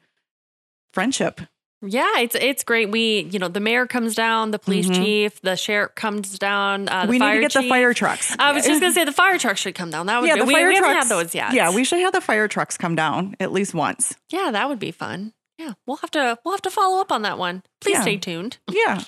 [0.92, 1.40] friendship.
[1.86, 2.90] Yeah, it's it's great.
[2.90, 4.94] We, you know, the mayor comes down, the police Mhm.
[4.96, 6.88] chief, the sheriff comes down.
[6.88, 8.34] Uh, the we need to get the fire trucks.
[8.38, 10.06] I was just gonna say the fire trucks should come down.
[10.06, 10.86] That would yeah, be, the we, fire we trucks.
[10.94, 11.52] haven't had those yet.
[11.52, 14.14] Yeah, we should have the fire trucks come down at least once.
[14.30, 15.32] yeah, that would be fun.
[15.58, 17.62] Yeah, we'll have to we'll have to follow up on that one.
[17.80, 18.02] Please Yeah.
[18.02, 18.58] stay tuned.
[18.70, 19.00] Yeah.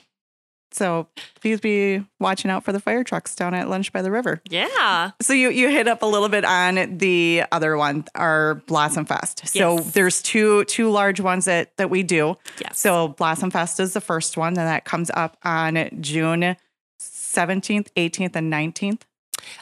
[0.72, 1.08] So
[1.40, 4.42] please be watching out for the fire trucks down at Lunch by the River.
[4.50, 5.12] Yeah.
[5.22, 9.46] So you you hit up a little bit on the other one, our Blossom Fest.
[9.48, 12.36] So there's two two large ones that that we do.
[12.60, 12.78] Yes.
[12.78, 16.56] So Blossom Fest is the first one, and that comes up on June
[17.00, 19.02] 17th, 18th, and 19th.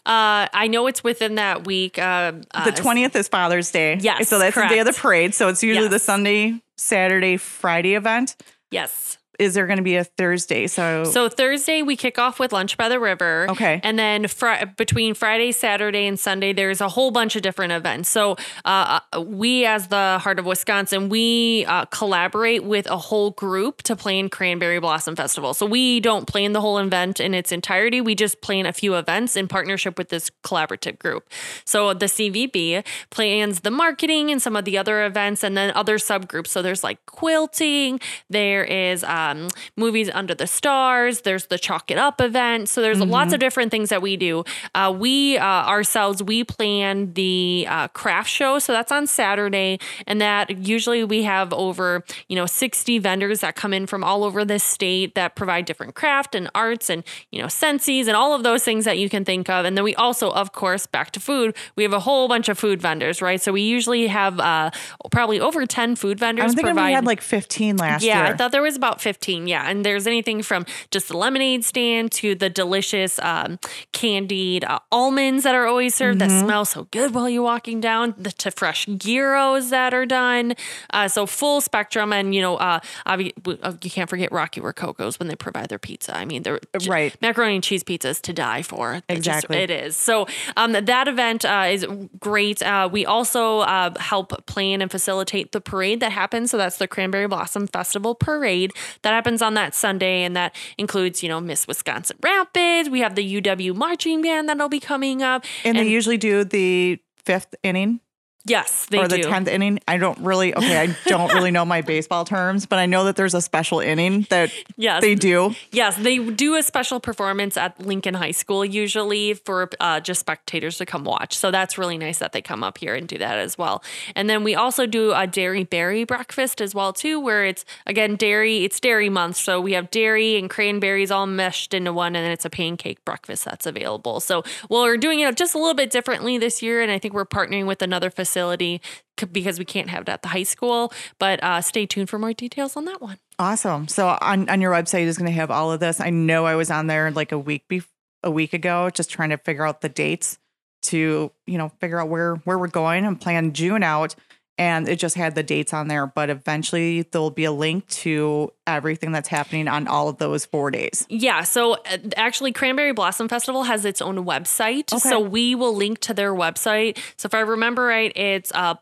[0.07, 1.99] Uh, I know it's within that week.
[1.99, 3.99] Uh, uh, The 20th is Father's Day.
[4.01, 5.35] Yes, So that's the day of the parade.
[5.35, 8.37] So it's usually the Sunday, Saturday, Friday event.
[8.71, 9.19] Yes.
[9.38, 10.66] Is there going to be a Thursday?
[10.66, 13.47] So, So Thursday we kick off with lunch by the river.
[13.51, 13.81] Okay.
[13.83, 18.09] And then fri- between Friday, Saturday, and Sunday, there's a whole bunch of different events.
[18.09, 23.83] So uh, we, as the Heart of Wisconsin, we uh, collaborate with a whole group
[23.83, 25.55] to plan Cranberry Blossom Festival.
[25.55, 28.01] So we don't plan the whole event in its entirety.
[28.01, 31.29] We just plan a few events in partnership with this collaborative group.
[31.64, 35.99] So the CVB plans the marketing and some of the other events, and then other
[35.99, 36.49] subgroups.
[36.49, 38.01] So there's like quilting.
[38.29, 41.23] There is uh, um, movies under the stars.
[41.23, 42.69] There's the Chalk It Up event.
[42.69, 44.45] So there's lots of different things that we do.
[44.75, 48.59] Uh, we uh, ourselves we plan the uh, craft show.
[48.59, 53.57] So that's on Saturday, and that usually we have over you know 60 vendors that
[53.57, 57.41] come in from all over the state that provide different craft and arts and you
[57.41, 59.65] know sensies and all of those things that you can think of.
[59.65, 61.57] And then we also, of course, back to food.
[61.77, 63.41] We have a whole bunch of food vendors, right?
[63.41, 64.71] So we usually have uh,
[65.11, 66.45] probably over 10 food vendors.
[66.45, 68.25] I'm thinking provide- we had like 15 last yeah, year.
[68.25, 69.13] Yeah, I thought there was about 15.
[69.22, 69.68] Yeah.
[69.68, 73.59] And there's anything from just the lemonade stand to the delicious um,
[73.92, 78.14] candied uh, almonds that are always served that smell so good while you're walking down,
[78.18, 80.55] the, to fresh gyros that are done.
[80.90, 82.12] Uh, so full spectrum.
[82.12, 86.16] And, you know, uh, uh, you can't forget Rocky Rococo's when they provide their pizza.
[86.16, 87.14] I mean, they're Right.
[87.22, 88.94] macaroni and cheese pizza is to die for.
[89.09, 89.57] It just- Exactly.
[89.59, 89.96] it is.
[89.96, 91.87] So um, that event uh, is
[92.18, 92.62] great.
[92.62, 96.50] Uh, we also uh, help plan and facilitate the parade that happens.
[96.50, 98.72] So that's the Cranberry Blossom Festival parade
[99.05, 102.90] that happens on that Sunday, and that includes you know Miss Wisconsin Rapids.
[102.90, 105.45] We have the UW marching band that'll be coming up.
[105.64, 108.01] and, they usually do the fifth inning
[108.44, 109.04] yes, they do.
[109.04, 109.28] or the do.
[109.28, 109.80] 10th inning.
[109.88, 113.16] I don't really, okay, I don't really know my baseball terms, but I know that
[113.16, 115.00] there's a special inning that Yes.
[115.00, 115.54] they do.
[115.70, 120.78] Yes, they do a special performance at Lincoln High School usually for uh, just spectators
[120.78, 121.37] to come watch.
[121.37, 123.83] So that's really nice that they come up here and do that as well.
[124.14, 128.16] And then we also do a dairy berry breakfast as well too, where it's again
[128.16, 128.64] dairy.
[128.64, 132.33] It's dairy month, so we have dairy and cranberries all meshed into one, and then
[132.33, 134.20] it's a pancake breakfast that's available.
[134.20, 137.14] So well, we're doing it just a little bit differently this year, and I think
[137.14, 140.92] we're partnering with another facility c- because we can't have it at the high school.
[141.18, 143.18] But uh, stay tuned for more details on that one.
[143.38, 143.88] Awesome.
[143.88, 146.01] So on, on your website is going to have all of this.
[146.01, 147.87] I know I was on there like a week bef-
[148.23, 150.38] a week ago, just trying to figure out the dates
[150.83, 154.14] to you know figure out where where we're going and plan June out.
[154.57, 158.53] And it just had the dates on there, but eventually there'll be a link to
[158.67, 161.07] everything that's happening on all of those four days.
[161.09, 164.93] Yeah, so uh, actually, Cranberry Blossom Festival has its own website.
[164.93, 165.09] Okay.
[165.09, 166.99] So we will link to their website.
[167.17, 168.75] So if I remember right, it's uh,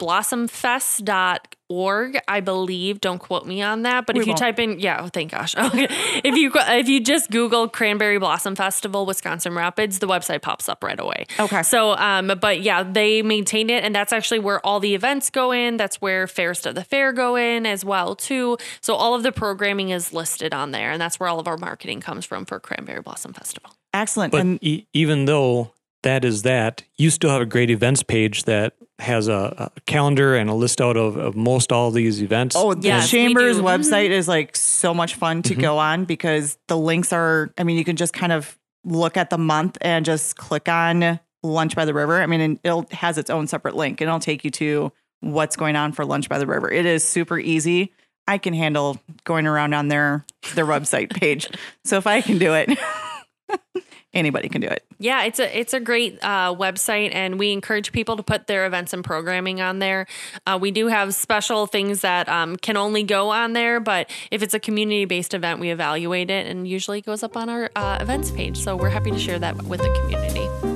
[1.72, 3.00] blossomfest.org, I believe.
[3.00, 4.06] Don't quote me on that.
[4.06, 4.38] But We if you won't.
[4.38, 5.54] type in, yeah, oh, thank gosh.
[5.72, 5.86] Okay.
[6.24, 10.82] if you if you just Google Cranberry Blossom Festival, Wisconsin Rapids, the website pops up
[10.84, 11.26] right away.
[11.38, 11.62] Okay.
[11.62, 15.52] So, um, but yeah, they maintain it, and that's actually where all the events go
[15.52, 15.76] in.
[15.76, 18.58] That's where Fairest of the Fair go in as well too.
[18.80, 21.56] So all of the programming is listed on there, and that's where all of our
[21.56, 23.70] marketing comes from for Cranberry Blossom Festival.
[23.94, 24.32] Excellent.
[24.32, 28.44] But and e- even though that is that, you still have a great events page
[28.44, 32.54] that has a, a calendar and a list out of, of most all these events.
[32.56, 33.62] Oh, the Yes, we Chamber's do.
[33.62, 34.12] website mm-hmm.
[34.12, 35.60] is like so much fun to mm-hmm.
[35.60, 39.30] go on because the links are, I mean, you can just kind of look at
[39.30, 42.22] the month and just click on Lunch by the River.
[42.22, 45.56] I mean, and it'll has its own separate link and it'll take you to what's
[45.56, 46.70] going on for Lunch by the River.
[46.70, 47.92] It is super easy.
[48.28, 51.48] I can handle going around on their their website page.
[51.84, 52.70] So if I can do it,
[54.14, 54.84] anybody can do it.
[54.98, 58.66] Yeah, it's a it's a great uh, website, and we encourage people to put their
[58.66, 60.06] events and programming on there.
[60.46, 64.42] Uh, we do have special things that um, can only go on there, but if
[64.42, 67.70] it's a community based event, we evaluate it, and usually it goes up on our
[67.76, 68.58] uh, events page.
[68.58, 70.71] So we're happy to share that with the community.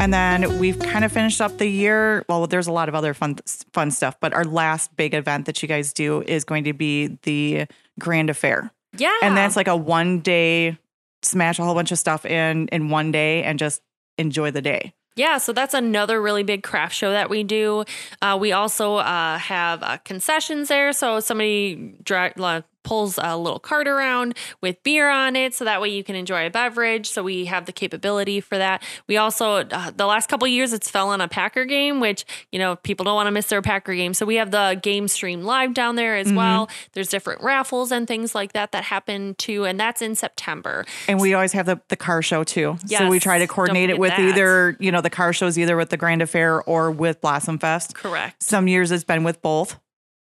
[0.00, 2.24] And then we've kind of finished up the year.
[2.28, 3.36] Well, there's a lot of other fun
[3.72, 7.18] fun stuff, but our last big event that you guys do is going to be
[7.22, 7.66] the
[7.98, 8.70] Grand Affair.
[8.96, 10.78] Yeah, And that's like a one day
[11.22, 13.82] smash a whole bunch of stuff in in one day and just
[14.18, 14.94] enjoy the day.
[15.16, 17.84] Yeah, so that's another really big craft show that we do.
[18.22, 23.86] Uh, we also uh, have uh, concessions there, so somebody uh, pulls a little cart
[23.86, 27.06] around with beer on it, so that way you can enjoy a beverage.
[27.10, 28.82] So we have the capability for that.
[29.06, 32.24] We also uh, the last couple of years it's fell on a Packer game, which
[32.50, 34.14] you know people don't want to miss their Packer game.
[34.14, 36.70] So we have the game stream live down there as well.
[36.94, 40.86] There's different raffles and things like that that happen too, and that's in September.
[41.06, 42.78] And we always have the, the car show too.
[42.86, 44.20] so we try to coordinate it with that.
[44.20, 47.94] either, you know, the car shows either with the Grand Affair or with Blossom Fest.
[47.94, 48.42] Correct.
[48.42, 49.78] Some years it's been with both.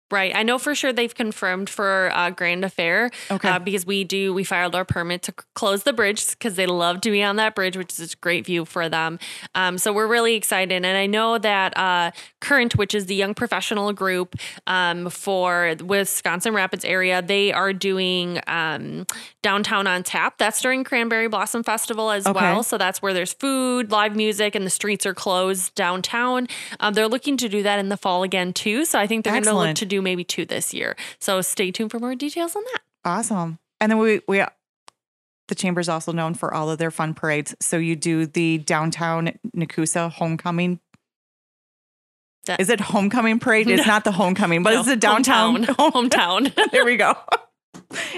[0.09, 0.33] Right.
[0.33, 3.11] I know for sure they've confirmed for uh, Grand Affair.
[3.29, 3.49] Okay.
[3.49, 7.01] Uh, because we do, we filed our permit to close the bridge because they love
[7.01, 9.19] to be on that bridge, which is a great view for them.
[9.53, 10.71] Um, so we're really excited.
[10.73, 16.53] And I know that uh, Current, which is the young professional group um, for Wisconsin
[16.53, 19.05] Rapids area, they are doing um,
[19.43, 20.37] Downtown on Tap.
[20.37, 22.39] That's during Cranberry Blossom Festival as Okay.
[22.39, 22.63] well.
[22.63, 26.47] So that's where there's food, live music, and the streets are closed downtown.
[26.79, 28.85] Um, they're looking to do that in the fall again, too.
[28.85, 30.95] So I think they're going to look to do maybe two this year.
[31.19, 32.81] So stay tuned for more details on that.
[33.05, 33.59] Awesome.
[33.79, 34.43] And then we we
[35.47, 37.55] the chamber is also known for all of their fun parades.
[37.61, 40.79] So you do the downtown Nekoosa homecoming.
[42.47, 43.69] That- Is it homecoming parade?
[43.69, 45.65] It's not the homecoming, but No, it's the downtown.
[45.65, 45.91] hometown.
[46.55, 46.71] hometown.
[46.71, 47.15] there we go.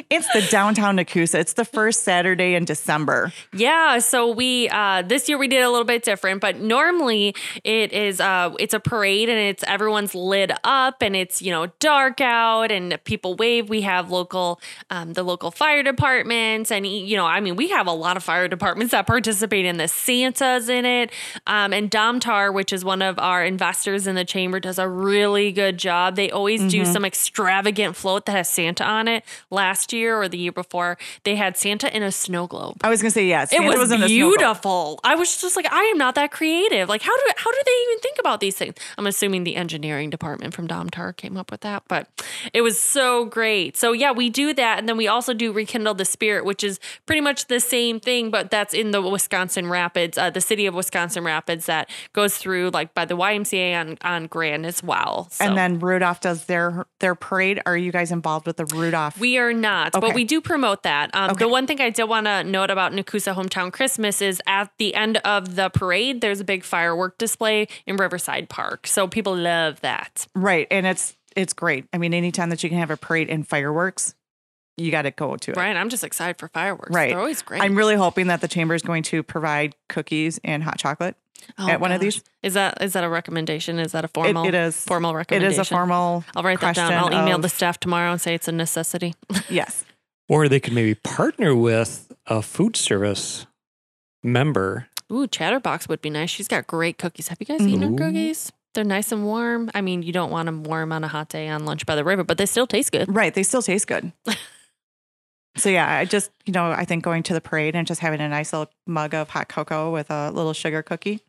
[0.09, 1.35] It's the downtown Nekoosa.
[1.39, 3.31] It's the first Saturday in December.
[3.53, 7.93] Yeah, so we uh this year we did a little bit different, but normally it
[7.93, 12.21] is uh it's a parade and it's everyone's lit up and it's, you know, dark
[12.21, 13.69] out and people wave.
[13.69, 17.87] We have local um the local fire departments and you know, I mean, we have
[17.87, 19.91] a lot of fire departments that participate in this.
[19.91, 21.11] Santa's in it.
[21.45, 25.51] Um and Domtar, which is one of our investors in the chamber does a really
[25.51, 26.15] good job.
[26.15, 29.23] They always do some extravagant float that has Santa on it.
[29.51, 32.77] Last year or the year before, they had Santa in a snow globe.
[32.83, 33.51] I was gonna say yes.
[33.51, 34.07] It was, in the snow globe.
[34.07, 34.99] beautiful.
[35.03, 36.87] I was just like, I am not that creative.
[36.89, 38.75] Like, how do how do they even think about these things?
[38.97, 42.07] I'm assuming the engineering department from Domtar came up with that, but
[42.53, 43.75] it was so great.
[43.75, 46.79] So yeah, we do that, and then we also do rekindle the spirit, which is
[47.05, 50.75] pretty much the same thing, but that's in the Wisconsin Rapids, uh, the city of
[50.75, 55.27] Wisconsin Rapids, that goes through like by the YMCA on on Grand as well.
[55.31, 55.45] So.
[55.45, 57.61] And then Rudolph does their their parade.
[57.65, 59.19] Are you guys involved with the Rudolph?
[59.19, 61.09] We are not, but we do promote that.
[61.15, 61.45] Um, Okay.
[61.45, 64.95] The one thing I did want to note about Nekoosa Hometown Christmas is at the
[64.95, 68.87] end of the parade, there's a big firework display in Riverside Park.
[68.87, 70.27] So people love that.
[70.35, 71.85] right, and it's it's great.
[71.93, 74.15] I mean, anytime that you can have a parade and fireworks,
[74.79, 75.57] you got to go to it.
[75.57, 75.75] Right.
[75.75, 76.91] I'm just excited for fireworks.
[76.93, 77.09] Right.
[77.09, 77.61] They're always great.
[77.61, 81.15] I'm really hoping that the chamber is going to provide cookies and hot chocolate.
[81.57, 82.21] Oh, at one of these?
[82.43, 83.79] Is that is that a recommendation?
[83.79, 84.45] Is that a It- formal?
[84.45, 85.61] it is formal It recommendation.
[85.61, 86.23] is a formal.
[86.35, 86.91] I'll write that down.
[86.91, 89.15] I'll email of- the staff tomorrow and say it's a necessity.
[89.49, 89.85] Yes.
[90.27, 93.47] Or they could maybe partner with a food service
[94.23, 94.87] member.
[95.11, 96.29] Ooh, Chatterbox would be nice.
[96.29, 97.29] She's got great cookies.
[97.29, 98.51] Have you guys eaten her cookies?
[98.75, 99.71] They're nice and warm.
[99.73, 102.03] I mean, you don't want them warm on a hot day on lunch by the
[102.03, 103.13] river, but they still taste good.
[103.13, 103.33] Right.
[103.33, 104.11] They still taste good.
[105.59, 108.21] so yeah, I just you know I think going to the parade and just having
[108.21, 111.21] a nice little mug of hot cocoa with a little sugar cookie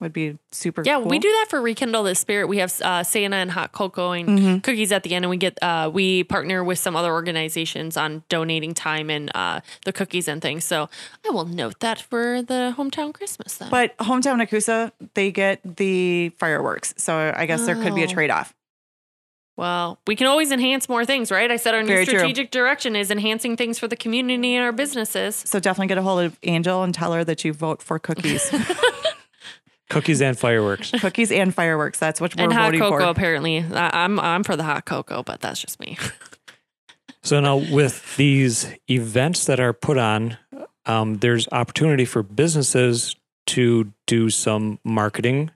[0.00, 0.82] would be super.
[0.82, 0.92] Cool.
[0.92, 1.08] Yeah, cool.
[1.08, 2.46] we do that for Rekindle the Spirit.
[2.48, 4.62] We have uh, Santa and hot cocoa and Mhm.
[4.62, 8.24] cookies at the end, and we get uh, we partner with some other organizations on
[8.28, 10.64] donating time and uh, the cookies and things.
[10.64, 10.88] So
[11.26, 13.70] I will note that for the hometown Christmas then.
[13.70, 16.92] But hometown Nekoosa, they get the fireworks.
[16.98, 18.12] So I guess there could be a Oh.
[18.12, 18.52] trade off.
[19.56, 21.50] Well, we can always enhance more things, right?
[21.50, 22.18] I said our new Very true.
[22.18, 25.36] strategic direction is enhancing things for the community and our businesses.
[25.36, 28.50] So definitely get a hold of Angel and tell her that you vote for cookies,
[29.90, 30.90] Cookies and fireworks.
[30.92, 31.98] cookies and fireworks.
[31.98, 33.10] That's what we're and hot voting cocoa, for.
[33.10, 33.58] apparently.
[33.58, 35.96] I- I'm I'm for the hot cocoa, but that's just me.
[37.22, 40.36] So now with these events that are put on,
[40.84, 45.50] um, there's opportunity for businesses to do some marketing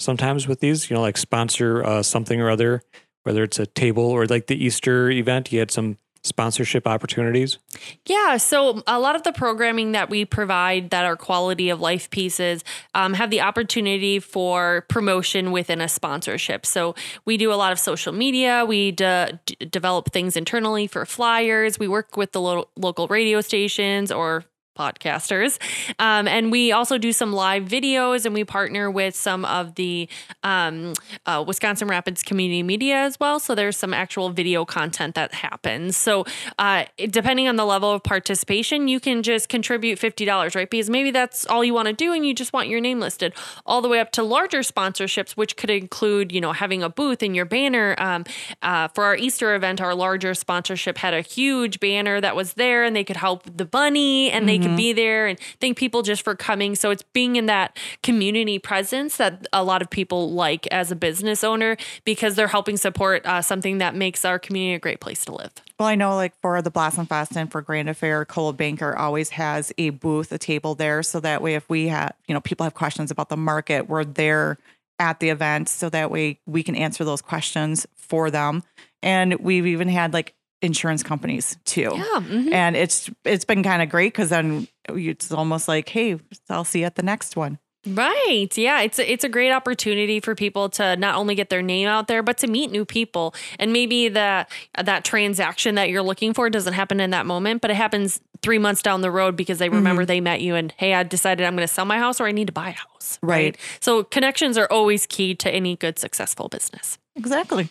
[0.00, 2.82] sometimes with these, you know, like sponsor uh, something or other,
[3.26, 7.58] whether it's a table or like the Easter event, you had some sponsorship opportunities.
[8.06, 12.10] Yeah, so a lot of the programming that we provide that are quality of life
[12.10, 12.64] pieces
[12.94, 16.66] um, have the opportunity for promotion within a sponsorship.
[16.66, 18.64] So we do a lot of social media.
[18.66, 21.78] We develop things internally for flyers.
[21.78, 24.44] We work with the lo- local radio stations or
[24.76, 25.58] podcasters.
[25.98, 30.08] Um, and we also do some live videos and we partner with some of the
[30.42, 30.92] um,
[31.24, 33.40] uh, Wisconsin Rapids community media as well.
[33.40, 35.96] So there's some actual video content that happens.
[35.96, 36.24] So
[36.58, 40.68] uh, depending on the level of participation, you can just contribute $50, right?
[40.68, 43.32] Because maybe that's all you want to do and you just want your name listed,
[43.64, 47.22] all the way up to larger sponsorships, which could include, you know, having a booth
[47.22, 47.94] in your banner.
[47.98, 48.24] Um,
[48.62, 52.84] uh, for our Easter event, our larger sponsorship had a huge banner that was there
[52.84, 56.22] and they could help the bunny and they could be there and thank people just
[56.22, 56.74] for coming.
[56.74, 60.96] So it's being in that community presence that a lot of people like as a
[60.96, 65.24] business owner because they're helping support uh, something that makes our community a great place
[65.26, 65.52] to live.
[65.78, 69.30] Well, I know like for the Blossom Fest and for Grand Affair, Coldwell Banker always
[69.30, 71.02] has a booth, a table there.
[71.02, 74.04] So that way, if we have, you know, people have questions about the market, we're
[74.04, 74.58] there
[74.98, 75.68] at the event.
[75.68, 78.62] So that way we can answer those questions for them.
[79.02, 80.34] And we've even had like
[80.66, 81.92] insurance companies too.
[81.94, 82.20] Yeah.
[82.20, 82.52] mhm.
[82.52, 86.18] And it's it's been kind of great because then it's almost like, hey,
[86.50, 87.58] I'll see you at the next one.
[87.88, 88.48] Right.
[88.58, 88.80] Yeah.
[88.80, 92.08] It's a, it's a great opportunity for people to not only get their name out
[92.08, 93.32] there, but to meet new people.
[93.60, 94.50] And maybe that
[94.82, 98.58] that transaction that you're looking for doesn't happen in that moment, but it happens three
[98.58, 100.06] months down the road because they remember Mm-hmm.
[100.08, 102.32] they met you and hey, I decided I'm going to sell my house or I
[102.32, 103.20] need to buy a house.
[103.22, 103.56] Right.
[103.80, 106.98] So connections are always key to any good successful business.
[107.14, 107.68] Exactly.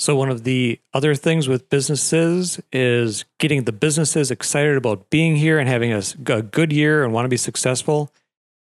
[0.00, 5.36] So one of the other things with businesses is getting the businesses excited about being
[5.36, 8.10] here and having a good year and want to be successful.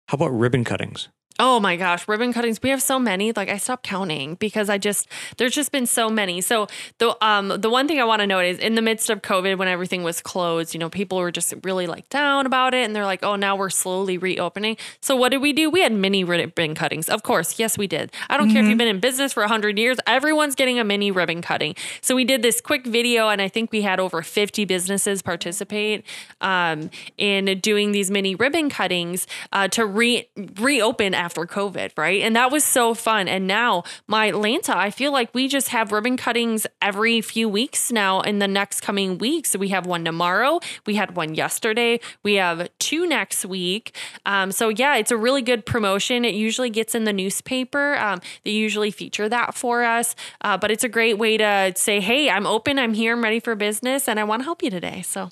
[0.08, 1.10] How about ribbon cuttings?
[1.44, 2.62] Oh my gosh, ribbon cuttings.
[2.62, 3.32] We have so many.
[3.32, 6.40] Like I stopped counting because I just there's just been so many.
[6.40, 6.68] So
[7.00, 9.58] the um the one thing I want to note is in the midst of COVID
[9.58, 12.96] when everything was closed, you know, people were just really like down about it and
[12.96, 15.72] they're like, "Oh, now we're slowly reopening." So what did we do?
[15.72, 17.10] We had mini ribbon cuttings.
[17.10, 18.12] Of course, yes we did.
[18.30, 21.10] I don't care if you've been in business for 100 years, everyone's getting a mini
[21.10, 21.76] ribbon cutting.
[22.02, 26.06] So we did this quick video and I think we had over 50 businesses participate
[26.40, 30.30] um in doing these mini ribbon cuttings uh, to re
[30.60, 32.22] reopen after after COVID, right?
[32.22, 33.30] And that was so fun.
[33.30, 37.90] And now my Atlanta, I feel like we just have ribbon cuttings every few weeks
[37.90, 39.52] now in the next coming weeks.
[39.52, 40.60] So we have one tomorrow.
[40.86, 42.02] We had one yesterday.
[42.22, 43.96] We have two next week.
[44.26, 46.26] Um, so yeah, it's a really good promotion.
[46.26, 47.96] It usually gets in the newspaper.
[47.96, 50.16] Um, they usually feature that for us.
[50.42, 52.78] Uh, but it's a great way to say, hey, I'm open.
[52.78, 53.14] I'm here.
[53.14, 55.02] I'm ready for business and I want to help you today.
[55.02, 55.30] So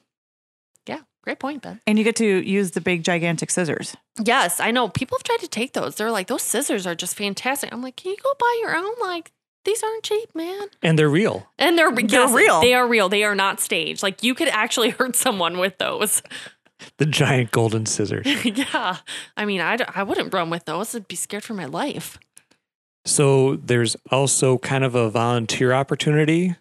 [1.29, 1.79] great point, Ben.
[1.85, 3.95] And you get to use the big gigantic scissors.
[4.23, 4.89] Yes, I know.
[4.89, 5.95] People have tried to take those.
[5.95, 7.71] They're like, those scissors are just fantastic.
[7.71, 8.93] I'm like, can you go buy your own?
[8.99, 9.31] Like,
[9.63, 10.67] these aren't cheap, man.
[10.81, 11.47] And they're real.
[11.59, 12.61] And they're, They're yes, real.
[12.61, 13.09] They are real.
[13.09, 14.01] They are not staged.
[14.01, 16.23] Like, you could actually hurt someone with those.
[16.97, 18.25] The giant golden scissors.
[18.45, 18.97] yeah.
[19.37, 20.95] I mean, I I wouldn't run with those.
[20.95, 22.17] I'd be scared for my life.
[23.05, 26.55] So there's also kind of a volunteer opportunity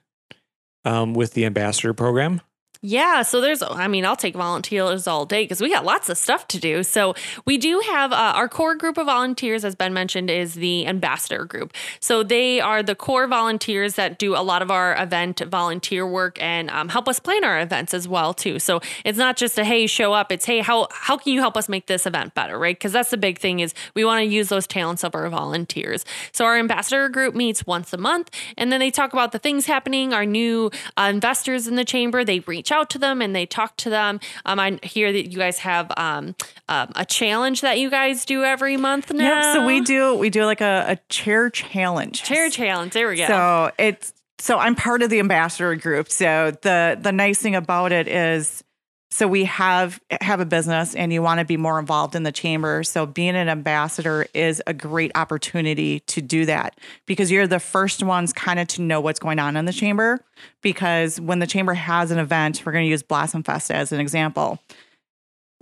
[0.84, 2.40] um, with the ambassador program.
[2.80, 6.16] Yeah, so there's, I mean, I'll take volunteers all day because we got lots of
[6.16, 6.84] stuff to do.
[6.84, 7.14] So
[7.44, 11.44] we do have uh, our core group of volunteers, as Ben mentioned, is the ambassador
[11.44, 11.74] group.
[11.98, 16.40] So they are the core volunteers that do a lot of our event volunteer work
[16.40, 18.60] and um, help us plan our events as well too.
[18.60, 20.30] So it's not just a hey, show up.
[20.30, 22.76] It's hey, how how can you help us make this event better, right?
[22.76, 26.04] Because that's the big thing is we want to use those talents of our volunteers.
[26.30, 29.66] So our ambassador group meets once a month, and then they talk about the things
[29.66, 30.12] happening.
[30.12, 33.76] Our new uh, investors in the chamber, they reach out to them and they talk
[33.78, 34.20] to them.
[34.44, 36.34] Um, I hear that you guys have um,
[36.68, 39.52] um, a challenge that you guys do every month now.
[39.52, 39.54] Yep.
[39.54, 42.22] So we do we do like a, a chair challenge.
[42.22, 42.92] chair challenge.
[42.92, 43.26] There we go.
[43.26, 46.10] So it's so I'm part of the ambassador group.
[46.10, 48.62] So the the nice thing about it is
[49.10, 52.32] so we have have a business and you want to be more involved in the
[52.32, 52.82] chamber.
[52.82, 58.02] So being an ambassador is a great opportunity to do that because you're the first
[58.02, 60.20] ones kind of to know what's going on in the chamber
[60.62, 64.00] because when the chamber has an event, we're going to use Blossom Fest as an
[64.00, 64.58] example.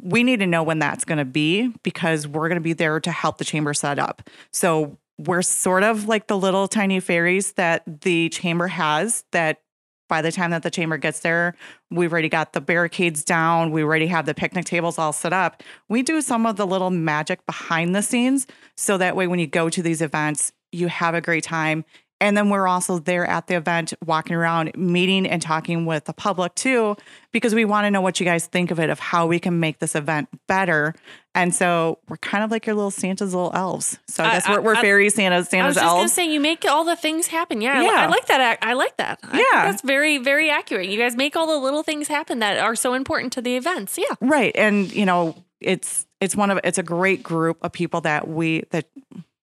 [0.02, 2.98] We need to know when that's going to be because we're going to be there
[3.00, 4.28] to help the chamber set up.
[4.52, 9.60] So we're sort of like the little tiny fairies that the chamber has that
[10.08, 11.54] by the time that the chamber gets there,
[11.90, 13.70] we've already got the barricades down.
[13.70, 15.62] We already have the picnic tables all set up.
[15.88, 18.46] We do some of the little magic behind the scenes.
[18.76, 21.84] So that way, when you go to these events, you have a great time.
[22.18, 26.14] And then we're also there at the event, walking around, meeting and talking with the
[26.14, 26.96] public too,
[27.30, 29.60] because we want to know what you guys think of it, of how we can
[29.60, 30.94] make this event better.
[31.34, 33.98] And so we're kind of like your little Santa's little elves.
[34.08, 36.12] So I I- guess we're, we're I- fairies, Santa's, I was Santa's just gonna elves.
[36.14, 37.60] say you make all the things happen.
[37.60, 37.90] Yeah, Yeah.
[37.90, 38.58] I, like that.
[38.62, 39.18] I like that.
[39.22, 39.70] I think Yeah.
[39.70, 40.88] that's very very accurate.
[40.88, 43.98] You guys make all the little things happen that are so important to the events.
[43.98, 44.52] Yeah, Right.
[44.56, 48.62] And you know, it's it's one of it's a great group of people that we
[48.70, 48.86] that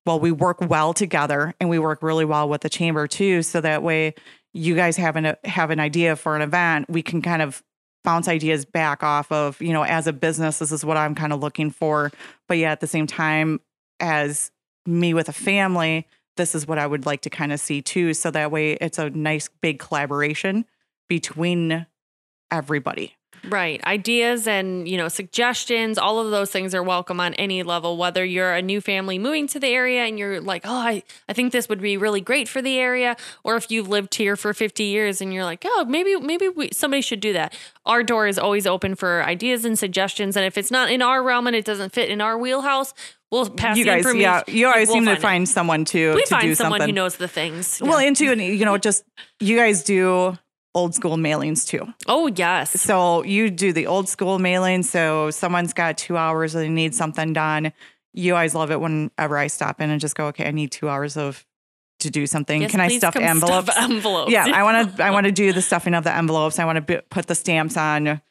[0.05, 3.41] well, we work well together and we work really well with the chamber too.
[3.41, 4.13] So that way
[4.53, 7.63] you guys have an have an idea for an event, we can kind of
[8.03, 11.31] bounce ideas back off of, you know, as a business, this is what I'm kind
[11.31, 12.11] of looking for.
[12.47, 13.61] But yeah, at the same time,
[13.99, 14.51] as
[14.85, 18.13] me with a family, this is what I would like to kind of see too.
[18.13, 20.65] So that way it's a nice big collaboration
[21.07, 21.85] between
[22.51, 23.15] everybody.
[23.49, 23.83] Right.
[23.85, 25.97] Ideas and you know suggestions.
[25.97, 27.97] All of those things are welcome on any level.
[27.97, 31.33] Whether you're a new family moving to the area and you're like, oh, I I
[31.33, 34.53] think this would be really great for the area, or if you've lived here for
[34.53, 37.53] 50 years and you're like, oh, maybe maybe we, somebody should do that.
[37.85, 40.37] Our door is always open for ideas and suggestions.
[40.37, 42.93] And if it's not in our realm and it doesn't fit in our wheelhouse,
[43.33, 45.47] we'll pass you guys, yeah, you always we'll seem to find it.
[45.47, 46.95] someone to we to find do someone something.
[46.95, 47.81] who knows the things.
[47.81, 49.03] Well, too, and you know, just
[49.39, 50.37] you guys do
[50.75, 51.93] old school mailings too.
[52.07, 54.83] oh yes, So you do the old school mailing.
[54.83, 57.71] So someone's got two hours and they need something done.
[58.13, 60.89] You always love it whenever I stop in and just go, okay, I need two
[60.89, 61.45] hours of
[61.99, 62.61] to do something.
[62.61, 63.71] Yes, Can I stuff envelopes?
[63.71, 64.31] Stuff envelopes.
[64.31, 65.03] yeah, I want to.
[65.03, 66.59] I want to do the stuffing of the envelopes.
[66.59, 68.21] I want to put the stamps on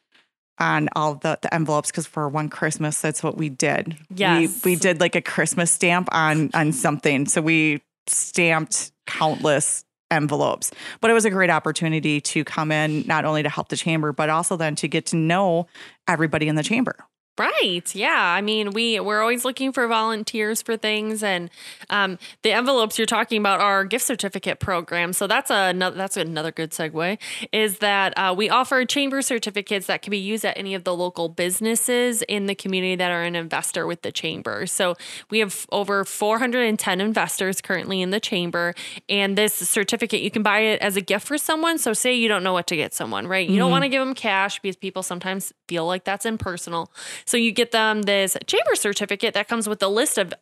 [0.58, 3.96] on all the, the envelopes because for one Christmas, that's what we did.
[4.14, 4.62] Yes.
[4.64, 7.26] we, we did like a Christmas stamp on on something.
[7.26, 10.70] So we stamped countless envelopes.
[11.00, 14.12] But it was a great opportunity to come in not only to help the chamber,
[14.12, 15.66] but also then to get to know
[16.06, 16.96] everybody in the chamber.
[17.38, 17.94] Right.
[17.94, 18.10] Yeah.
[18.14, 21.48] I mean, we we're always looking for volunteers for things, and
[21.88, 25.14] um, the envelopes you're talking about are gift certificate program.
[25.14, 27.16] So that's another that's another good segue.
[27.50, 30.94] Is that uh, we offer chamber certificates that can be used at any of the
[30.94, 34.66] local businesses in the community that are an investor with the chamber.
[34.66, 34.94] So
[35.30, 38.74] we have over 410 investors currently in the chamber,
[39.08, 41.78] and this certificate you can buy it as a gift for someone.
[41.78, 43.48] So say you don't know what to get someone, right?
[43.48, 46.90] You don't want to give them cash because people sometimes feel like that's impersonal.
[47.24, 50.32] So you get them this chamber certificate that comes with a list of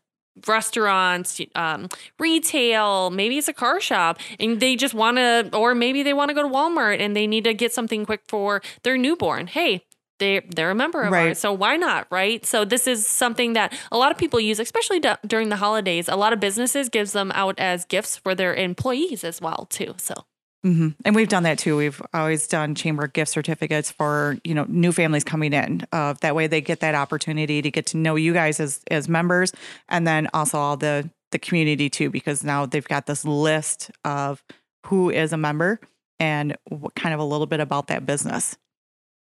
[0.47, 6.03] restaurants, um, retail, maybe it's a car shop, and they just want to, or maybe
[6.03, 8.97] they want to go to Walmart and they need to get something quick for their
[8.97, 9.49] newborn.
[9.49, 9.85] Hey,
[10.19, 11.29] they they're a member of Right.
[11.29, 12.45] ours, so why not, right?
[12.47, 16.09] So this is something that a lot of people use, especially du- during the holidays.
[16.09, 19.95] A lot of businesses gives them out as gifts for their employees as well, too.
[19.99, 20.15] So
[20.63, 21.77] hmm And we've done that too.
[21.77, 25.87] We've always done chamber gift certificates for you know new families coming in.
[25.93, 29.09] Uh, that way they get that opportunity to get to know you guys as as
[29.09, 29.53] members,
[29.89, 34.43] and then also all the the community too, because now they've got this list of
[34.87, 35.79] who is a member
[36.19, 38.57] and what kind of a little bit about that business.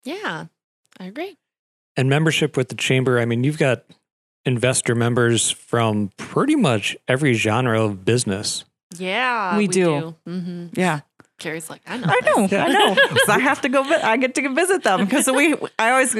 [0.03, 0.45] yeah,
[0.99, 1.38] I agree.
[1.97, 3.86] And membership with the chamber, I mean, you've got
[4.45, 8.65] investor members from pretty much every genre of business.
[8.97, 10.15] Yeah, We do.
[10.26, 10.99] hmm Yeah,
[11.38, 12.08] Carrie's like, I know.
[12.08, 12.52] I this.
[12.52, 12.96] know, I know.
[13.10, 13.84] 'Cause I have to go.
[13.84, 15.54] I get to visit them because we.
[15.78, 16.16] I always.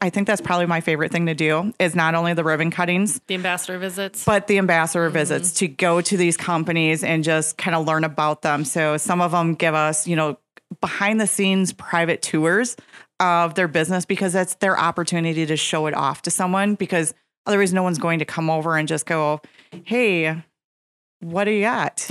[0.00, 3.20] I think that's probably my favorite thing to do is not only the ribbon cuttings,
[3.28, 4.24] The ambassador visits.
[4.24, 5.14] but the ambassador mm-hmm.
[5.14, 8.64] visits to go to these companies and just kind of learn about them.
[8.64, 10.38] So some of them give us, you know,
[10.80, 12.76] behind the scenes private tours
[13.20, 17.14] of their business because that's their opportunity to show it off to someone because
[17.46, 19.40] otherwise no one's going to come over and just go,
[19.84, 20.42] "Hey,
[21.20, 22.06] what do you got?"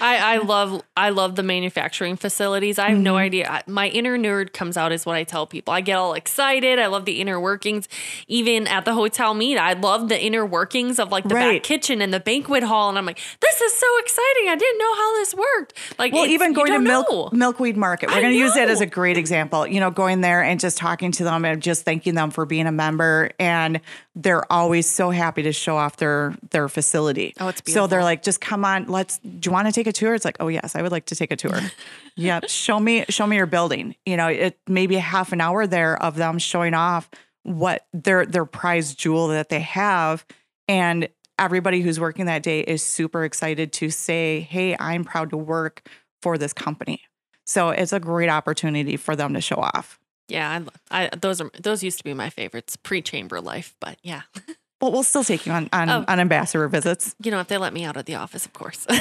[0.00, 2.78] I, I love I love the manufacturing facilities.
[2.78, 3.18] I have no Mm-hmm.
[3.18, 3.62] idea.
[3.66, 5.72] My inner nerd comes out is what I tell people.
[5.72, 6.78] I get all excited.
[6.78, 7.88] I love the inner workings.
[8.28, 11.54] Even at the hotel meet, I love the inner workings of like the Right.
[11.54, 12.88] back kitchen and the banquet hall.
[12.88, 14.48] And I'm like, this is so exciting.
[14.48, 15.98] I didn't know how this worked.
[15.98, 17.28] Like, Well, even going to milk know.
[17.32, 19.66] milkweed market, we're going to use that as a great example.
[19.66, 22.66] You know, going there and just talking to them and just thanking them for being
[22.66, 23.80] a member, and
[24.16, 27.34] they're always so happy to show off their their facility.
[27.40, 27.84] Oh, it's beautiful.
[27.84, 29.18] So they're like, just come on, let's.
[29.18, 30.14] Do you want to take a tour?
[30.14, 31.58] It's like, oh yes, I would like to take a tour.
[32.16, 33.94] yeah, show me show me your building.
[34.06, 37.10] You know, it maybe a half an hour there of them showing off
[37.42, 40.24] what their their prize jewel that they have,
[40.68, 41.08] and
[41.38, 45.88] everybody who's working that day is super excited to say, hey, I'm proud to work
[46.22, 47.02] for this company.
[47.44, 49.98] So it's a great opportunity for them to show off.
[50.28, 53.98] Yeah, I, I those are those used to be my favorites pre chamber life, but
[54.02, 54.22] yeah,
[54.80, 56.04] But we'll still take you on on, Oh.
[56.08, 57.14] on ambassador visits.
[57.22, 58.86] you know if they let me out of the office, of course.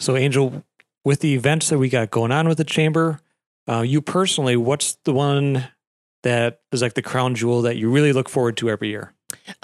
[0.00, 0.64] So, Angel,
[1.04, 3.20] with the events that we got going on with the chamber,
[3.68, 5.68] uh, you personally, what's the one
[6.24, 9.12] that is like the crown jewel that you really look forward to every year?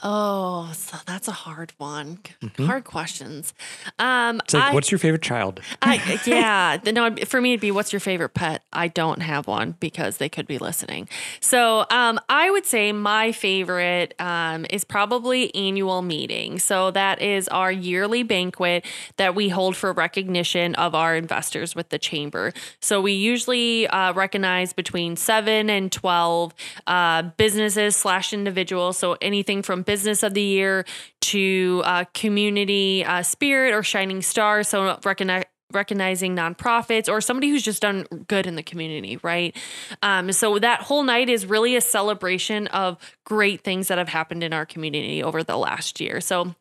[0.03, 2.19] Oh, so that's a hard one.
[2.43, 2.67] Mhm.
[2.67, 3.55] Hard questions.
[3.99, 5.61] Um, It's like, I- what's your favorite child?
[5.83, 7.15] I, yeah, no.
[7.27, 8.63] For me, it'd be what's your favorite pet?
[8.73, 11.09] I don't have one because they could be listening.
[11.41, 16.59] So, um, I would say my favorite um, is probably annual meeting.
[16.59, 18.85] So that is our yearly banquet
[19.17, 22.53] that we hold for recognition of our investors with the chamber.
[22.81, 26.55] So we usually uh, recognize between seven and twelve
[26.87, 28.99] uh, businesses slash individuals.
[28.99, 30.85] So anything from business of the year
[31.21, 34.63] to uh, community uh, spirit or shining star.
[34.63, 39.55] So recognize recognizing nonprofits or somebody who's just done good in the community, right?
[40.03, 44.43] Um, so that whole night is really a celebration of great things that have happened
[44.43, 46.23] in our community over the last year.
[46.23, 46.55] So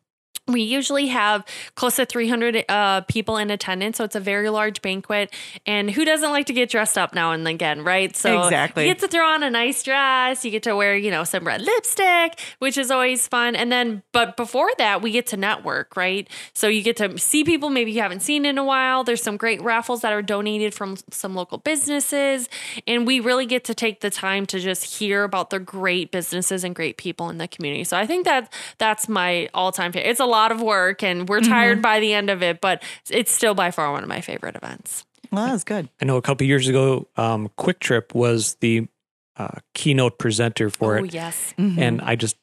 [0.48, 1.44] we usually have
[1.74, 5.32] close to 300 uh, people in attendance, so it's a very large banquet.
[5.66, 8.16] And who doesn't like to get dressed up now and again, right?
[8.16, 8.86] So Exactly.
[8.86, 11.46] you get to throw on a nice dress, you get to wear, you know, some
[11.46, 13.54] red lipstick, which is always fun.
[13.54, 16.28] And then, but before that, we get to network, right?
[16.54, 19.04] So you get to see people maybe you haven't seen in a while.
[19.04, 22.48] There's some great raffles that are donated from some local businesses,
[22.86, 26.64] and we really get to take the time to just hear about the great businesses
[26.64, 27.84] and great people in the community.
[27.84, 30.08] So I think that that's my all-time favorite.
[30.10, 33.32] It's a lot of work, and we're tired by the end of it, but it's
[33.32, 35.04] still by far one of my favorite events.
[35.30, 35.88] Well, that was good.
[36.00, 38.88] I know a couple years ago, um, Kwik Trip was the
[39.36, 41.12] uh, keynote presenter for oh it.
[41.12, 42.36] yes, And I just,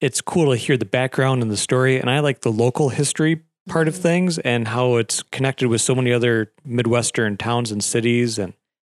[0.00, 1.98] it's cool to hear the background and the story.
[2.00, 5.94] And I like the local history part of things and how it's connected with so
[5.94, 8.54] many other Midwestern towns and cities and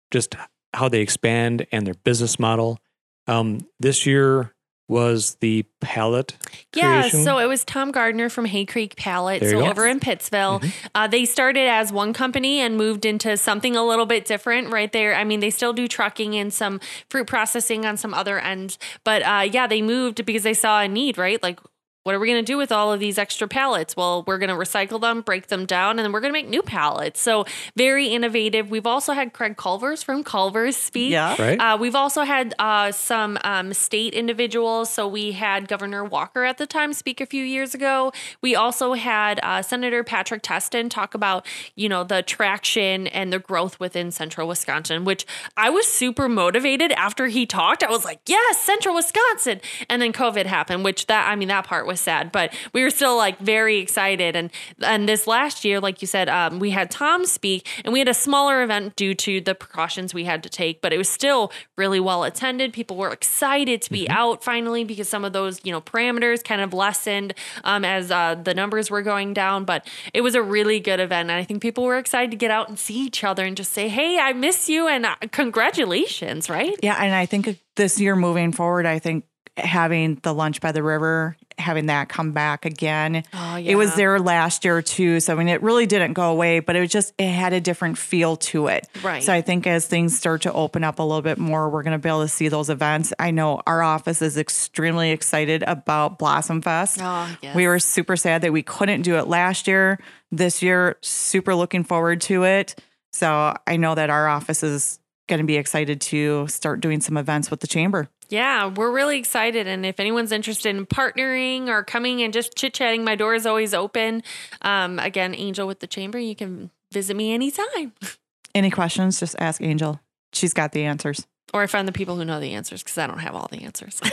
[0.09, 0.35] just
[0.73, 2.79] how they expand and their business model.
[3.27, 4.52] Um, this year,
[4.89, 6.35] was the pallet
[6.75, 7.23] Yeah, creation.
[7.23, 9.57] so it was Tom Gardner from Hay Creek Pallet, There so.
[9.59, 9.69] Mm-hmm.
[9.69, 10.63] over in Pittsville.
[10.93, 14.91] Uh, they started as one company and moved into something a little bit different right
[14.91, 15.15] there.
[15.15, 16.79] I mean, they still do trucking and some
[17.09, 20.87] fruit processing on some other ends, but uh, yeah, they moved because they saw a
[20.87, 21.41] need, right?
[21.41, 21.59] Like,
[22.03, 23.95] what are we going to do with all of these extra pallets?
[23.95, 26.49] Well, we're going to recycle them, break them down, and then we're going to make
[26.49, 27.21] new pallets.
[27.21, 27.45] So
[27.77, 28.69] very innovative.
[28.69, 31.11] We've also had Craig Culvers from Culver's speak.
[31.11, 31.35] Yeah.
[31.39, 31.57] Right.
[31.59, 34.89] Uh, we've also had uh, some um, state individuals.
[34.89, 38.11] So we had Governor Walker at the time speak a few years ago.
[38.41, 41.45] We also had uh, Senator Patrick Testin talk about,
[41.75, 45.25] you know, the traction and the growth within central Wisconsin, which
[45.55, 47.81] I was super motivated after he talked.
[47.81, 49.61] I was like, yes, central Wisconsin.
[49.89, 52.89] And then COVID happened, which that, I mean, that part was sad, but we were
[52.89, 54.35] still like very excited.
[54.35, 57.99] And, and this last year, like you said, um, we had Tom speak and we
[57.99, 61.09] had a smaller event due to the precautions we had to take, but it was
[61.09, 62.73] still really well attended.
[62.73, 66.61] People were excited to be out finally because some of those, you know, parameters kind
[66.61, 67.33] of lessened
[67.63, 69.65] um, as uh, the numbers were going down.
[69.65, 71.29] But it was a really good event.
[71.29, 73.71] And I think people were excited to get out and see each other and just
[73.71, 76.75] say, hey, I miss you and uh, congratulations, right?
[76.81, 79.25] Yeah, and I think this year moving forward, I think
[79.57, 83.23] having the lunch by the river, having that come back again.
[83.33, 85.19] Oh, It was there last year too.
[85.19, 87.61] So I mean it really didn't go away, but it was just it had a
[87.61, 88.87] different feel to it.
[89.03, 89.23] Right.
[89.23, 91.99] So I think as things start to open up a little bit more, we're gonna
[91.99, 93.13] be able to see those events.
[93.19, 96.99] I know our office is extremely excited about Blossom Fest.
[97.01, 97.55] Oh, yes.
[97.55, 99.99] We were super sad that we couldn't do it last year.
[100.31, 102.75] This year, super looking forward to it.
[103.11, 107.15] So I know that our office is going to be excited to start doing some
[107.17, 108.09] events with the chamber.
[108.33, 109.67] Yeah, we're really excited.
[109.67, 113.45] And if anyone's interested in partnering or coming and just chit chatting, my door is
[113.45, 114.23] always open.
[114.63, 117.93] Um, again, Angel with the Chamber, you can visit me anytime.
[118.55, 119.19] Any questions?
[119.19, 119.99] Just ask Angel.
[120.31, 121.27] She's got the answers.
[121.53, 123.63] Or I find the people who know the answers because I don't have all the
[123.63, 124.01] answers.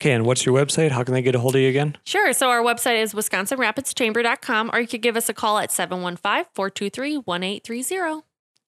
[0.00, 0.92] Okay, and what's your website?
[0.92, 1.96] How can they get a hold of you again?
[2.04, 2.32] sure.
[2.32, 7.16] So our website is wisconsinrapidschamber.com or you could give us a call at 715 423
[7.16, 8.22] 1830.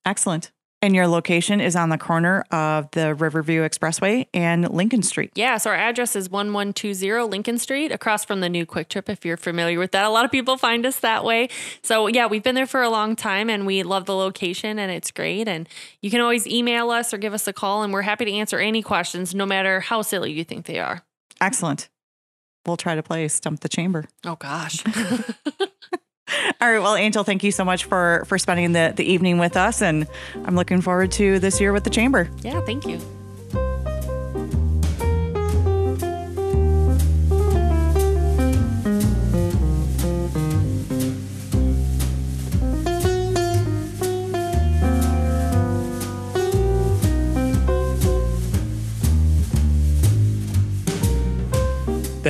[0.04, 0.50] Excellent.
[0.82, 5.30] And your location is on the corner of the Riverview Expressway and Lincoln Street.
[5.34, 9.22] Yeah, so our address is 1120 Lincoln Street, across from the new Kwik Trip, if
[9.24, 10.06] you're familiar with that.
[10.06, 11.50] A lot of people find us that way.
[11.82, 14.90] So, yeah, we've been there for a long time and we love the location and
[14.90, 15.48] it's great.
[15.48, 15.68] And
[16.00, 18.58] you can always email us or give us a call, and we're happy to answer
[18.58, 21.02] any questions, no matter how silly you think they are.
[21.42, 21.90] Excellent.
[22.66, 24.06] We'll try to play Stump the Chamber.
[24.24, 24.82] Oh, gosh.
[26.60, 26.78] All right.
[26.80, 29.82] Well, Angel, thank you so much for for spending the, the evening with us.
[29.82, 30.06] And
[30.44, 32.30] I'm looking forward to this year with the chamber.
[32.42, 33.00] yeah, thank you.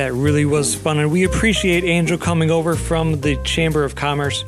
[0.01, 4.43] That really was fun, and we appreciate Angel coming over from the Chamber of Commerce.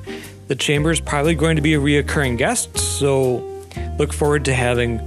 [0.47, 3.35] The Chamber is probably going to be a reoccurring guest, so
[3.99, 4.99] look forward to having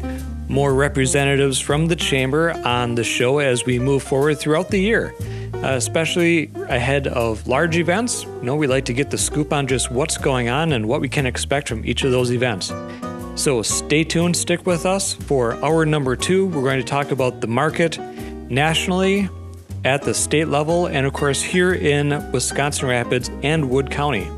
[0.48, 5.12] more representatives from the Chamber on the show as we move forward throughout the year,
[5.52, 8.22] uh, especially ahead of large events.
[8.22, 11.00] You know, we like to get the scoop on just what's going on and what
[11.00, 12.72] we can expect from each of those events.
[13.34, 16.46] So stay tuned, stick with us for hour number two.
[16.46, 17.98] We're going to talk about the market
[18.48, 19.28] nationally,
[19.86, 24.28] at the state level, and of course here in Wisconsin Rapids and Wood County.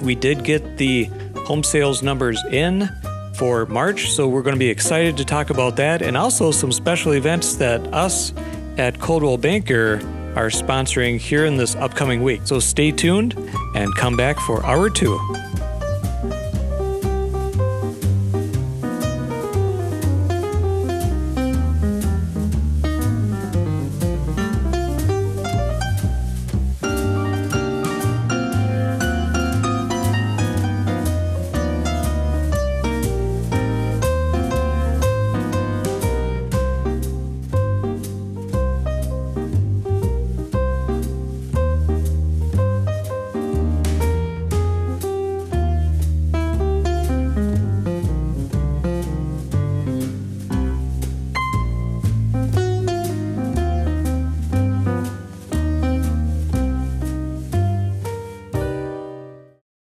[0.00, 1.10] We did get the
[1.44, 2.88] home sales numbers in
[3.34, 6.70] for March, so we're going to be excited to talk about that and also some
[6.70, 8.32] special events that us
[8.78, 9.96] at Coldwell Banker
[10.36, 12.42] are sponsoring here in this upcoming week.
[12.44, 13.34] So stay tuned
[13.74, 15.18] and come back for hour two.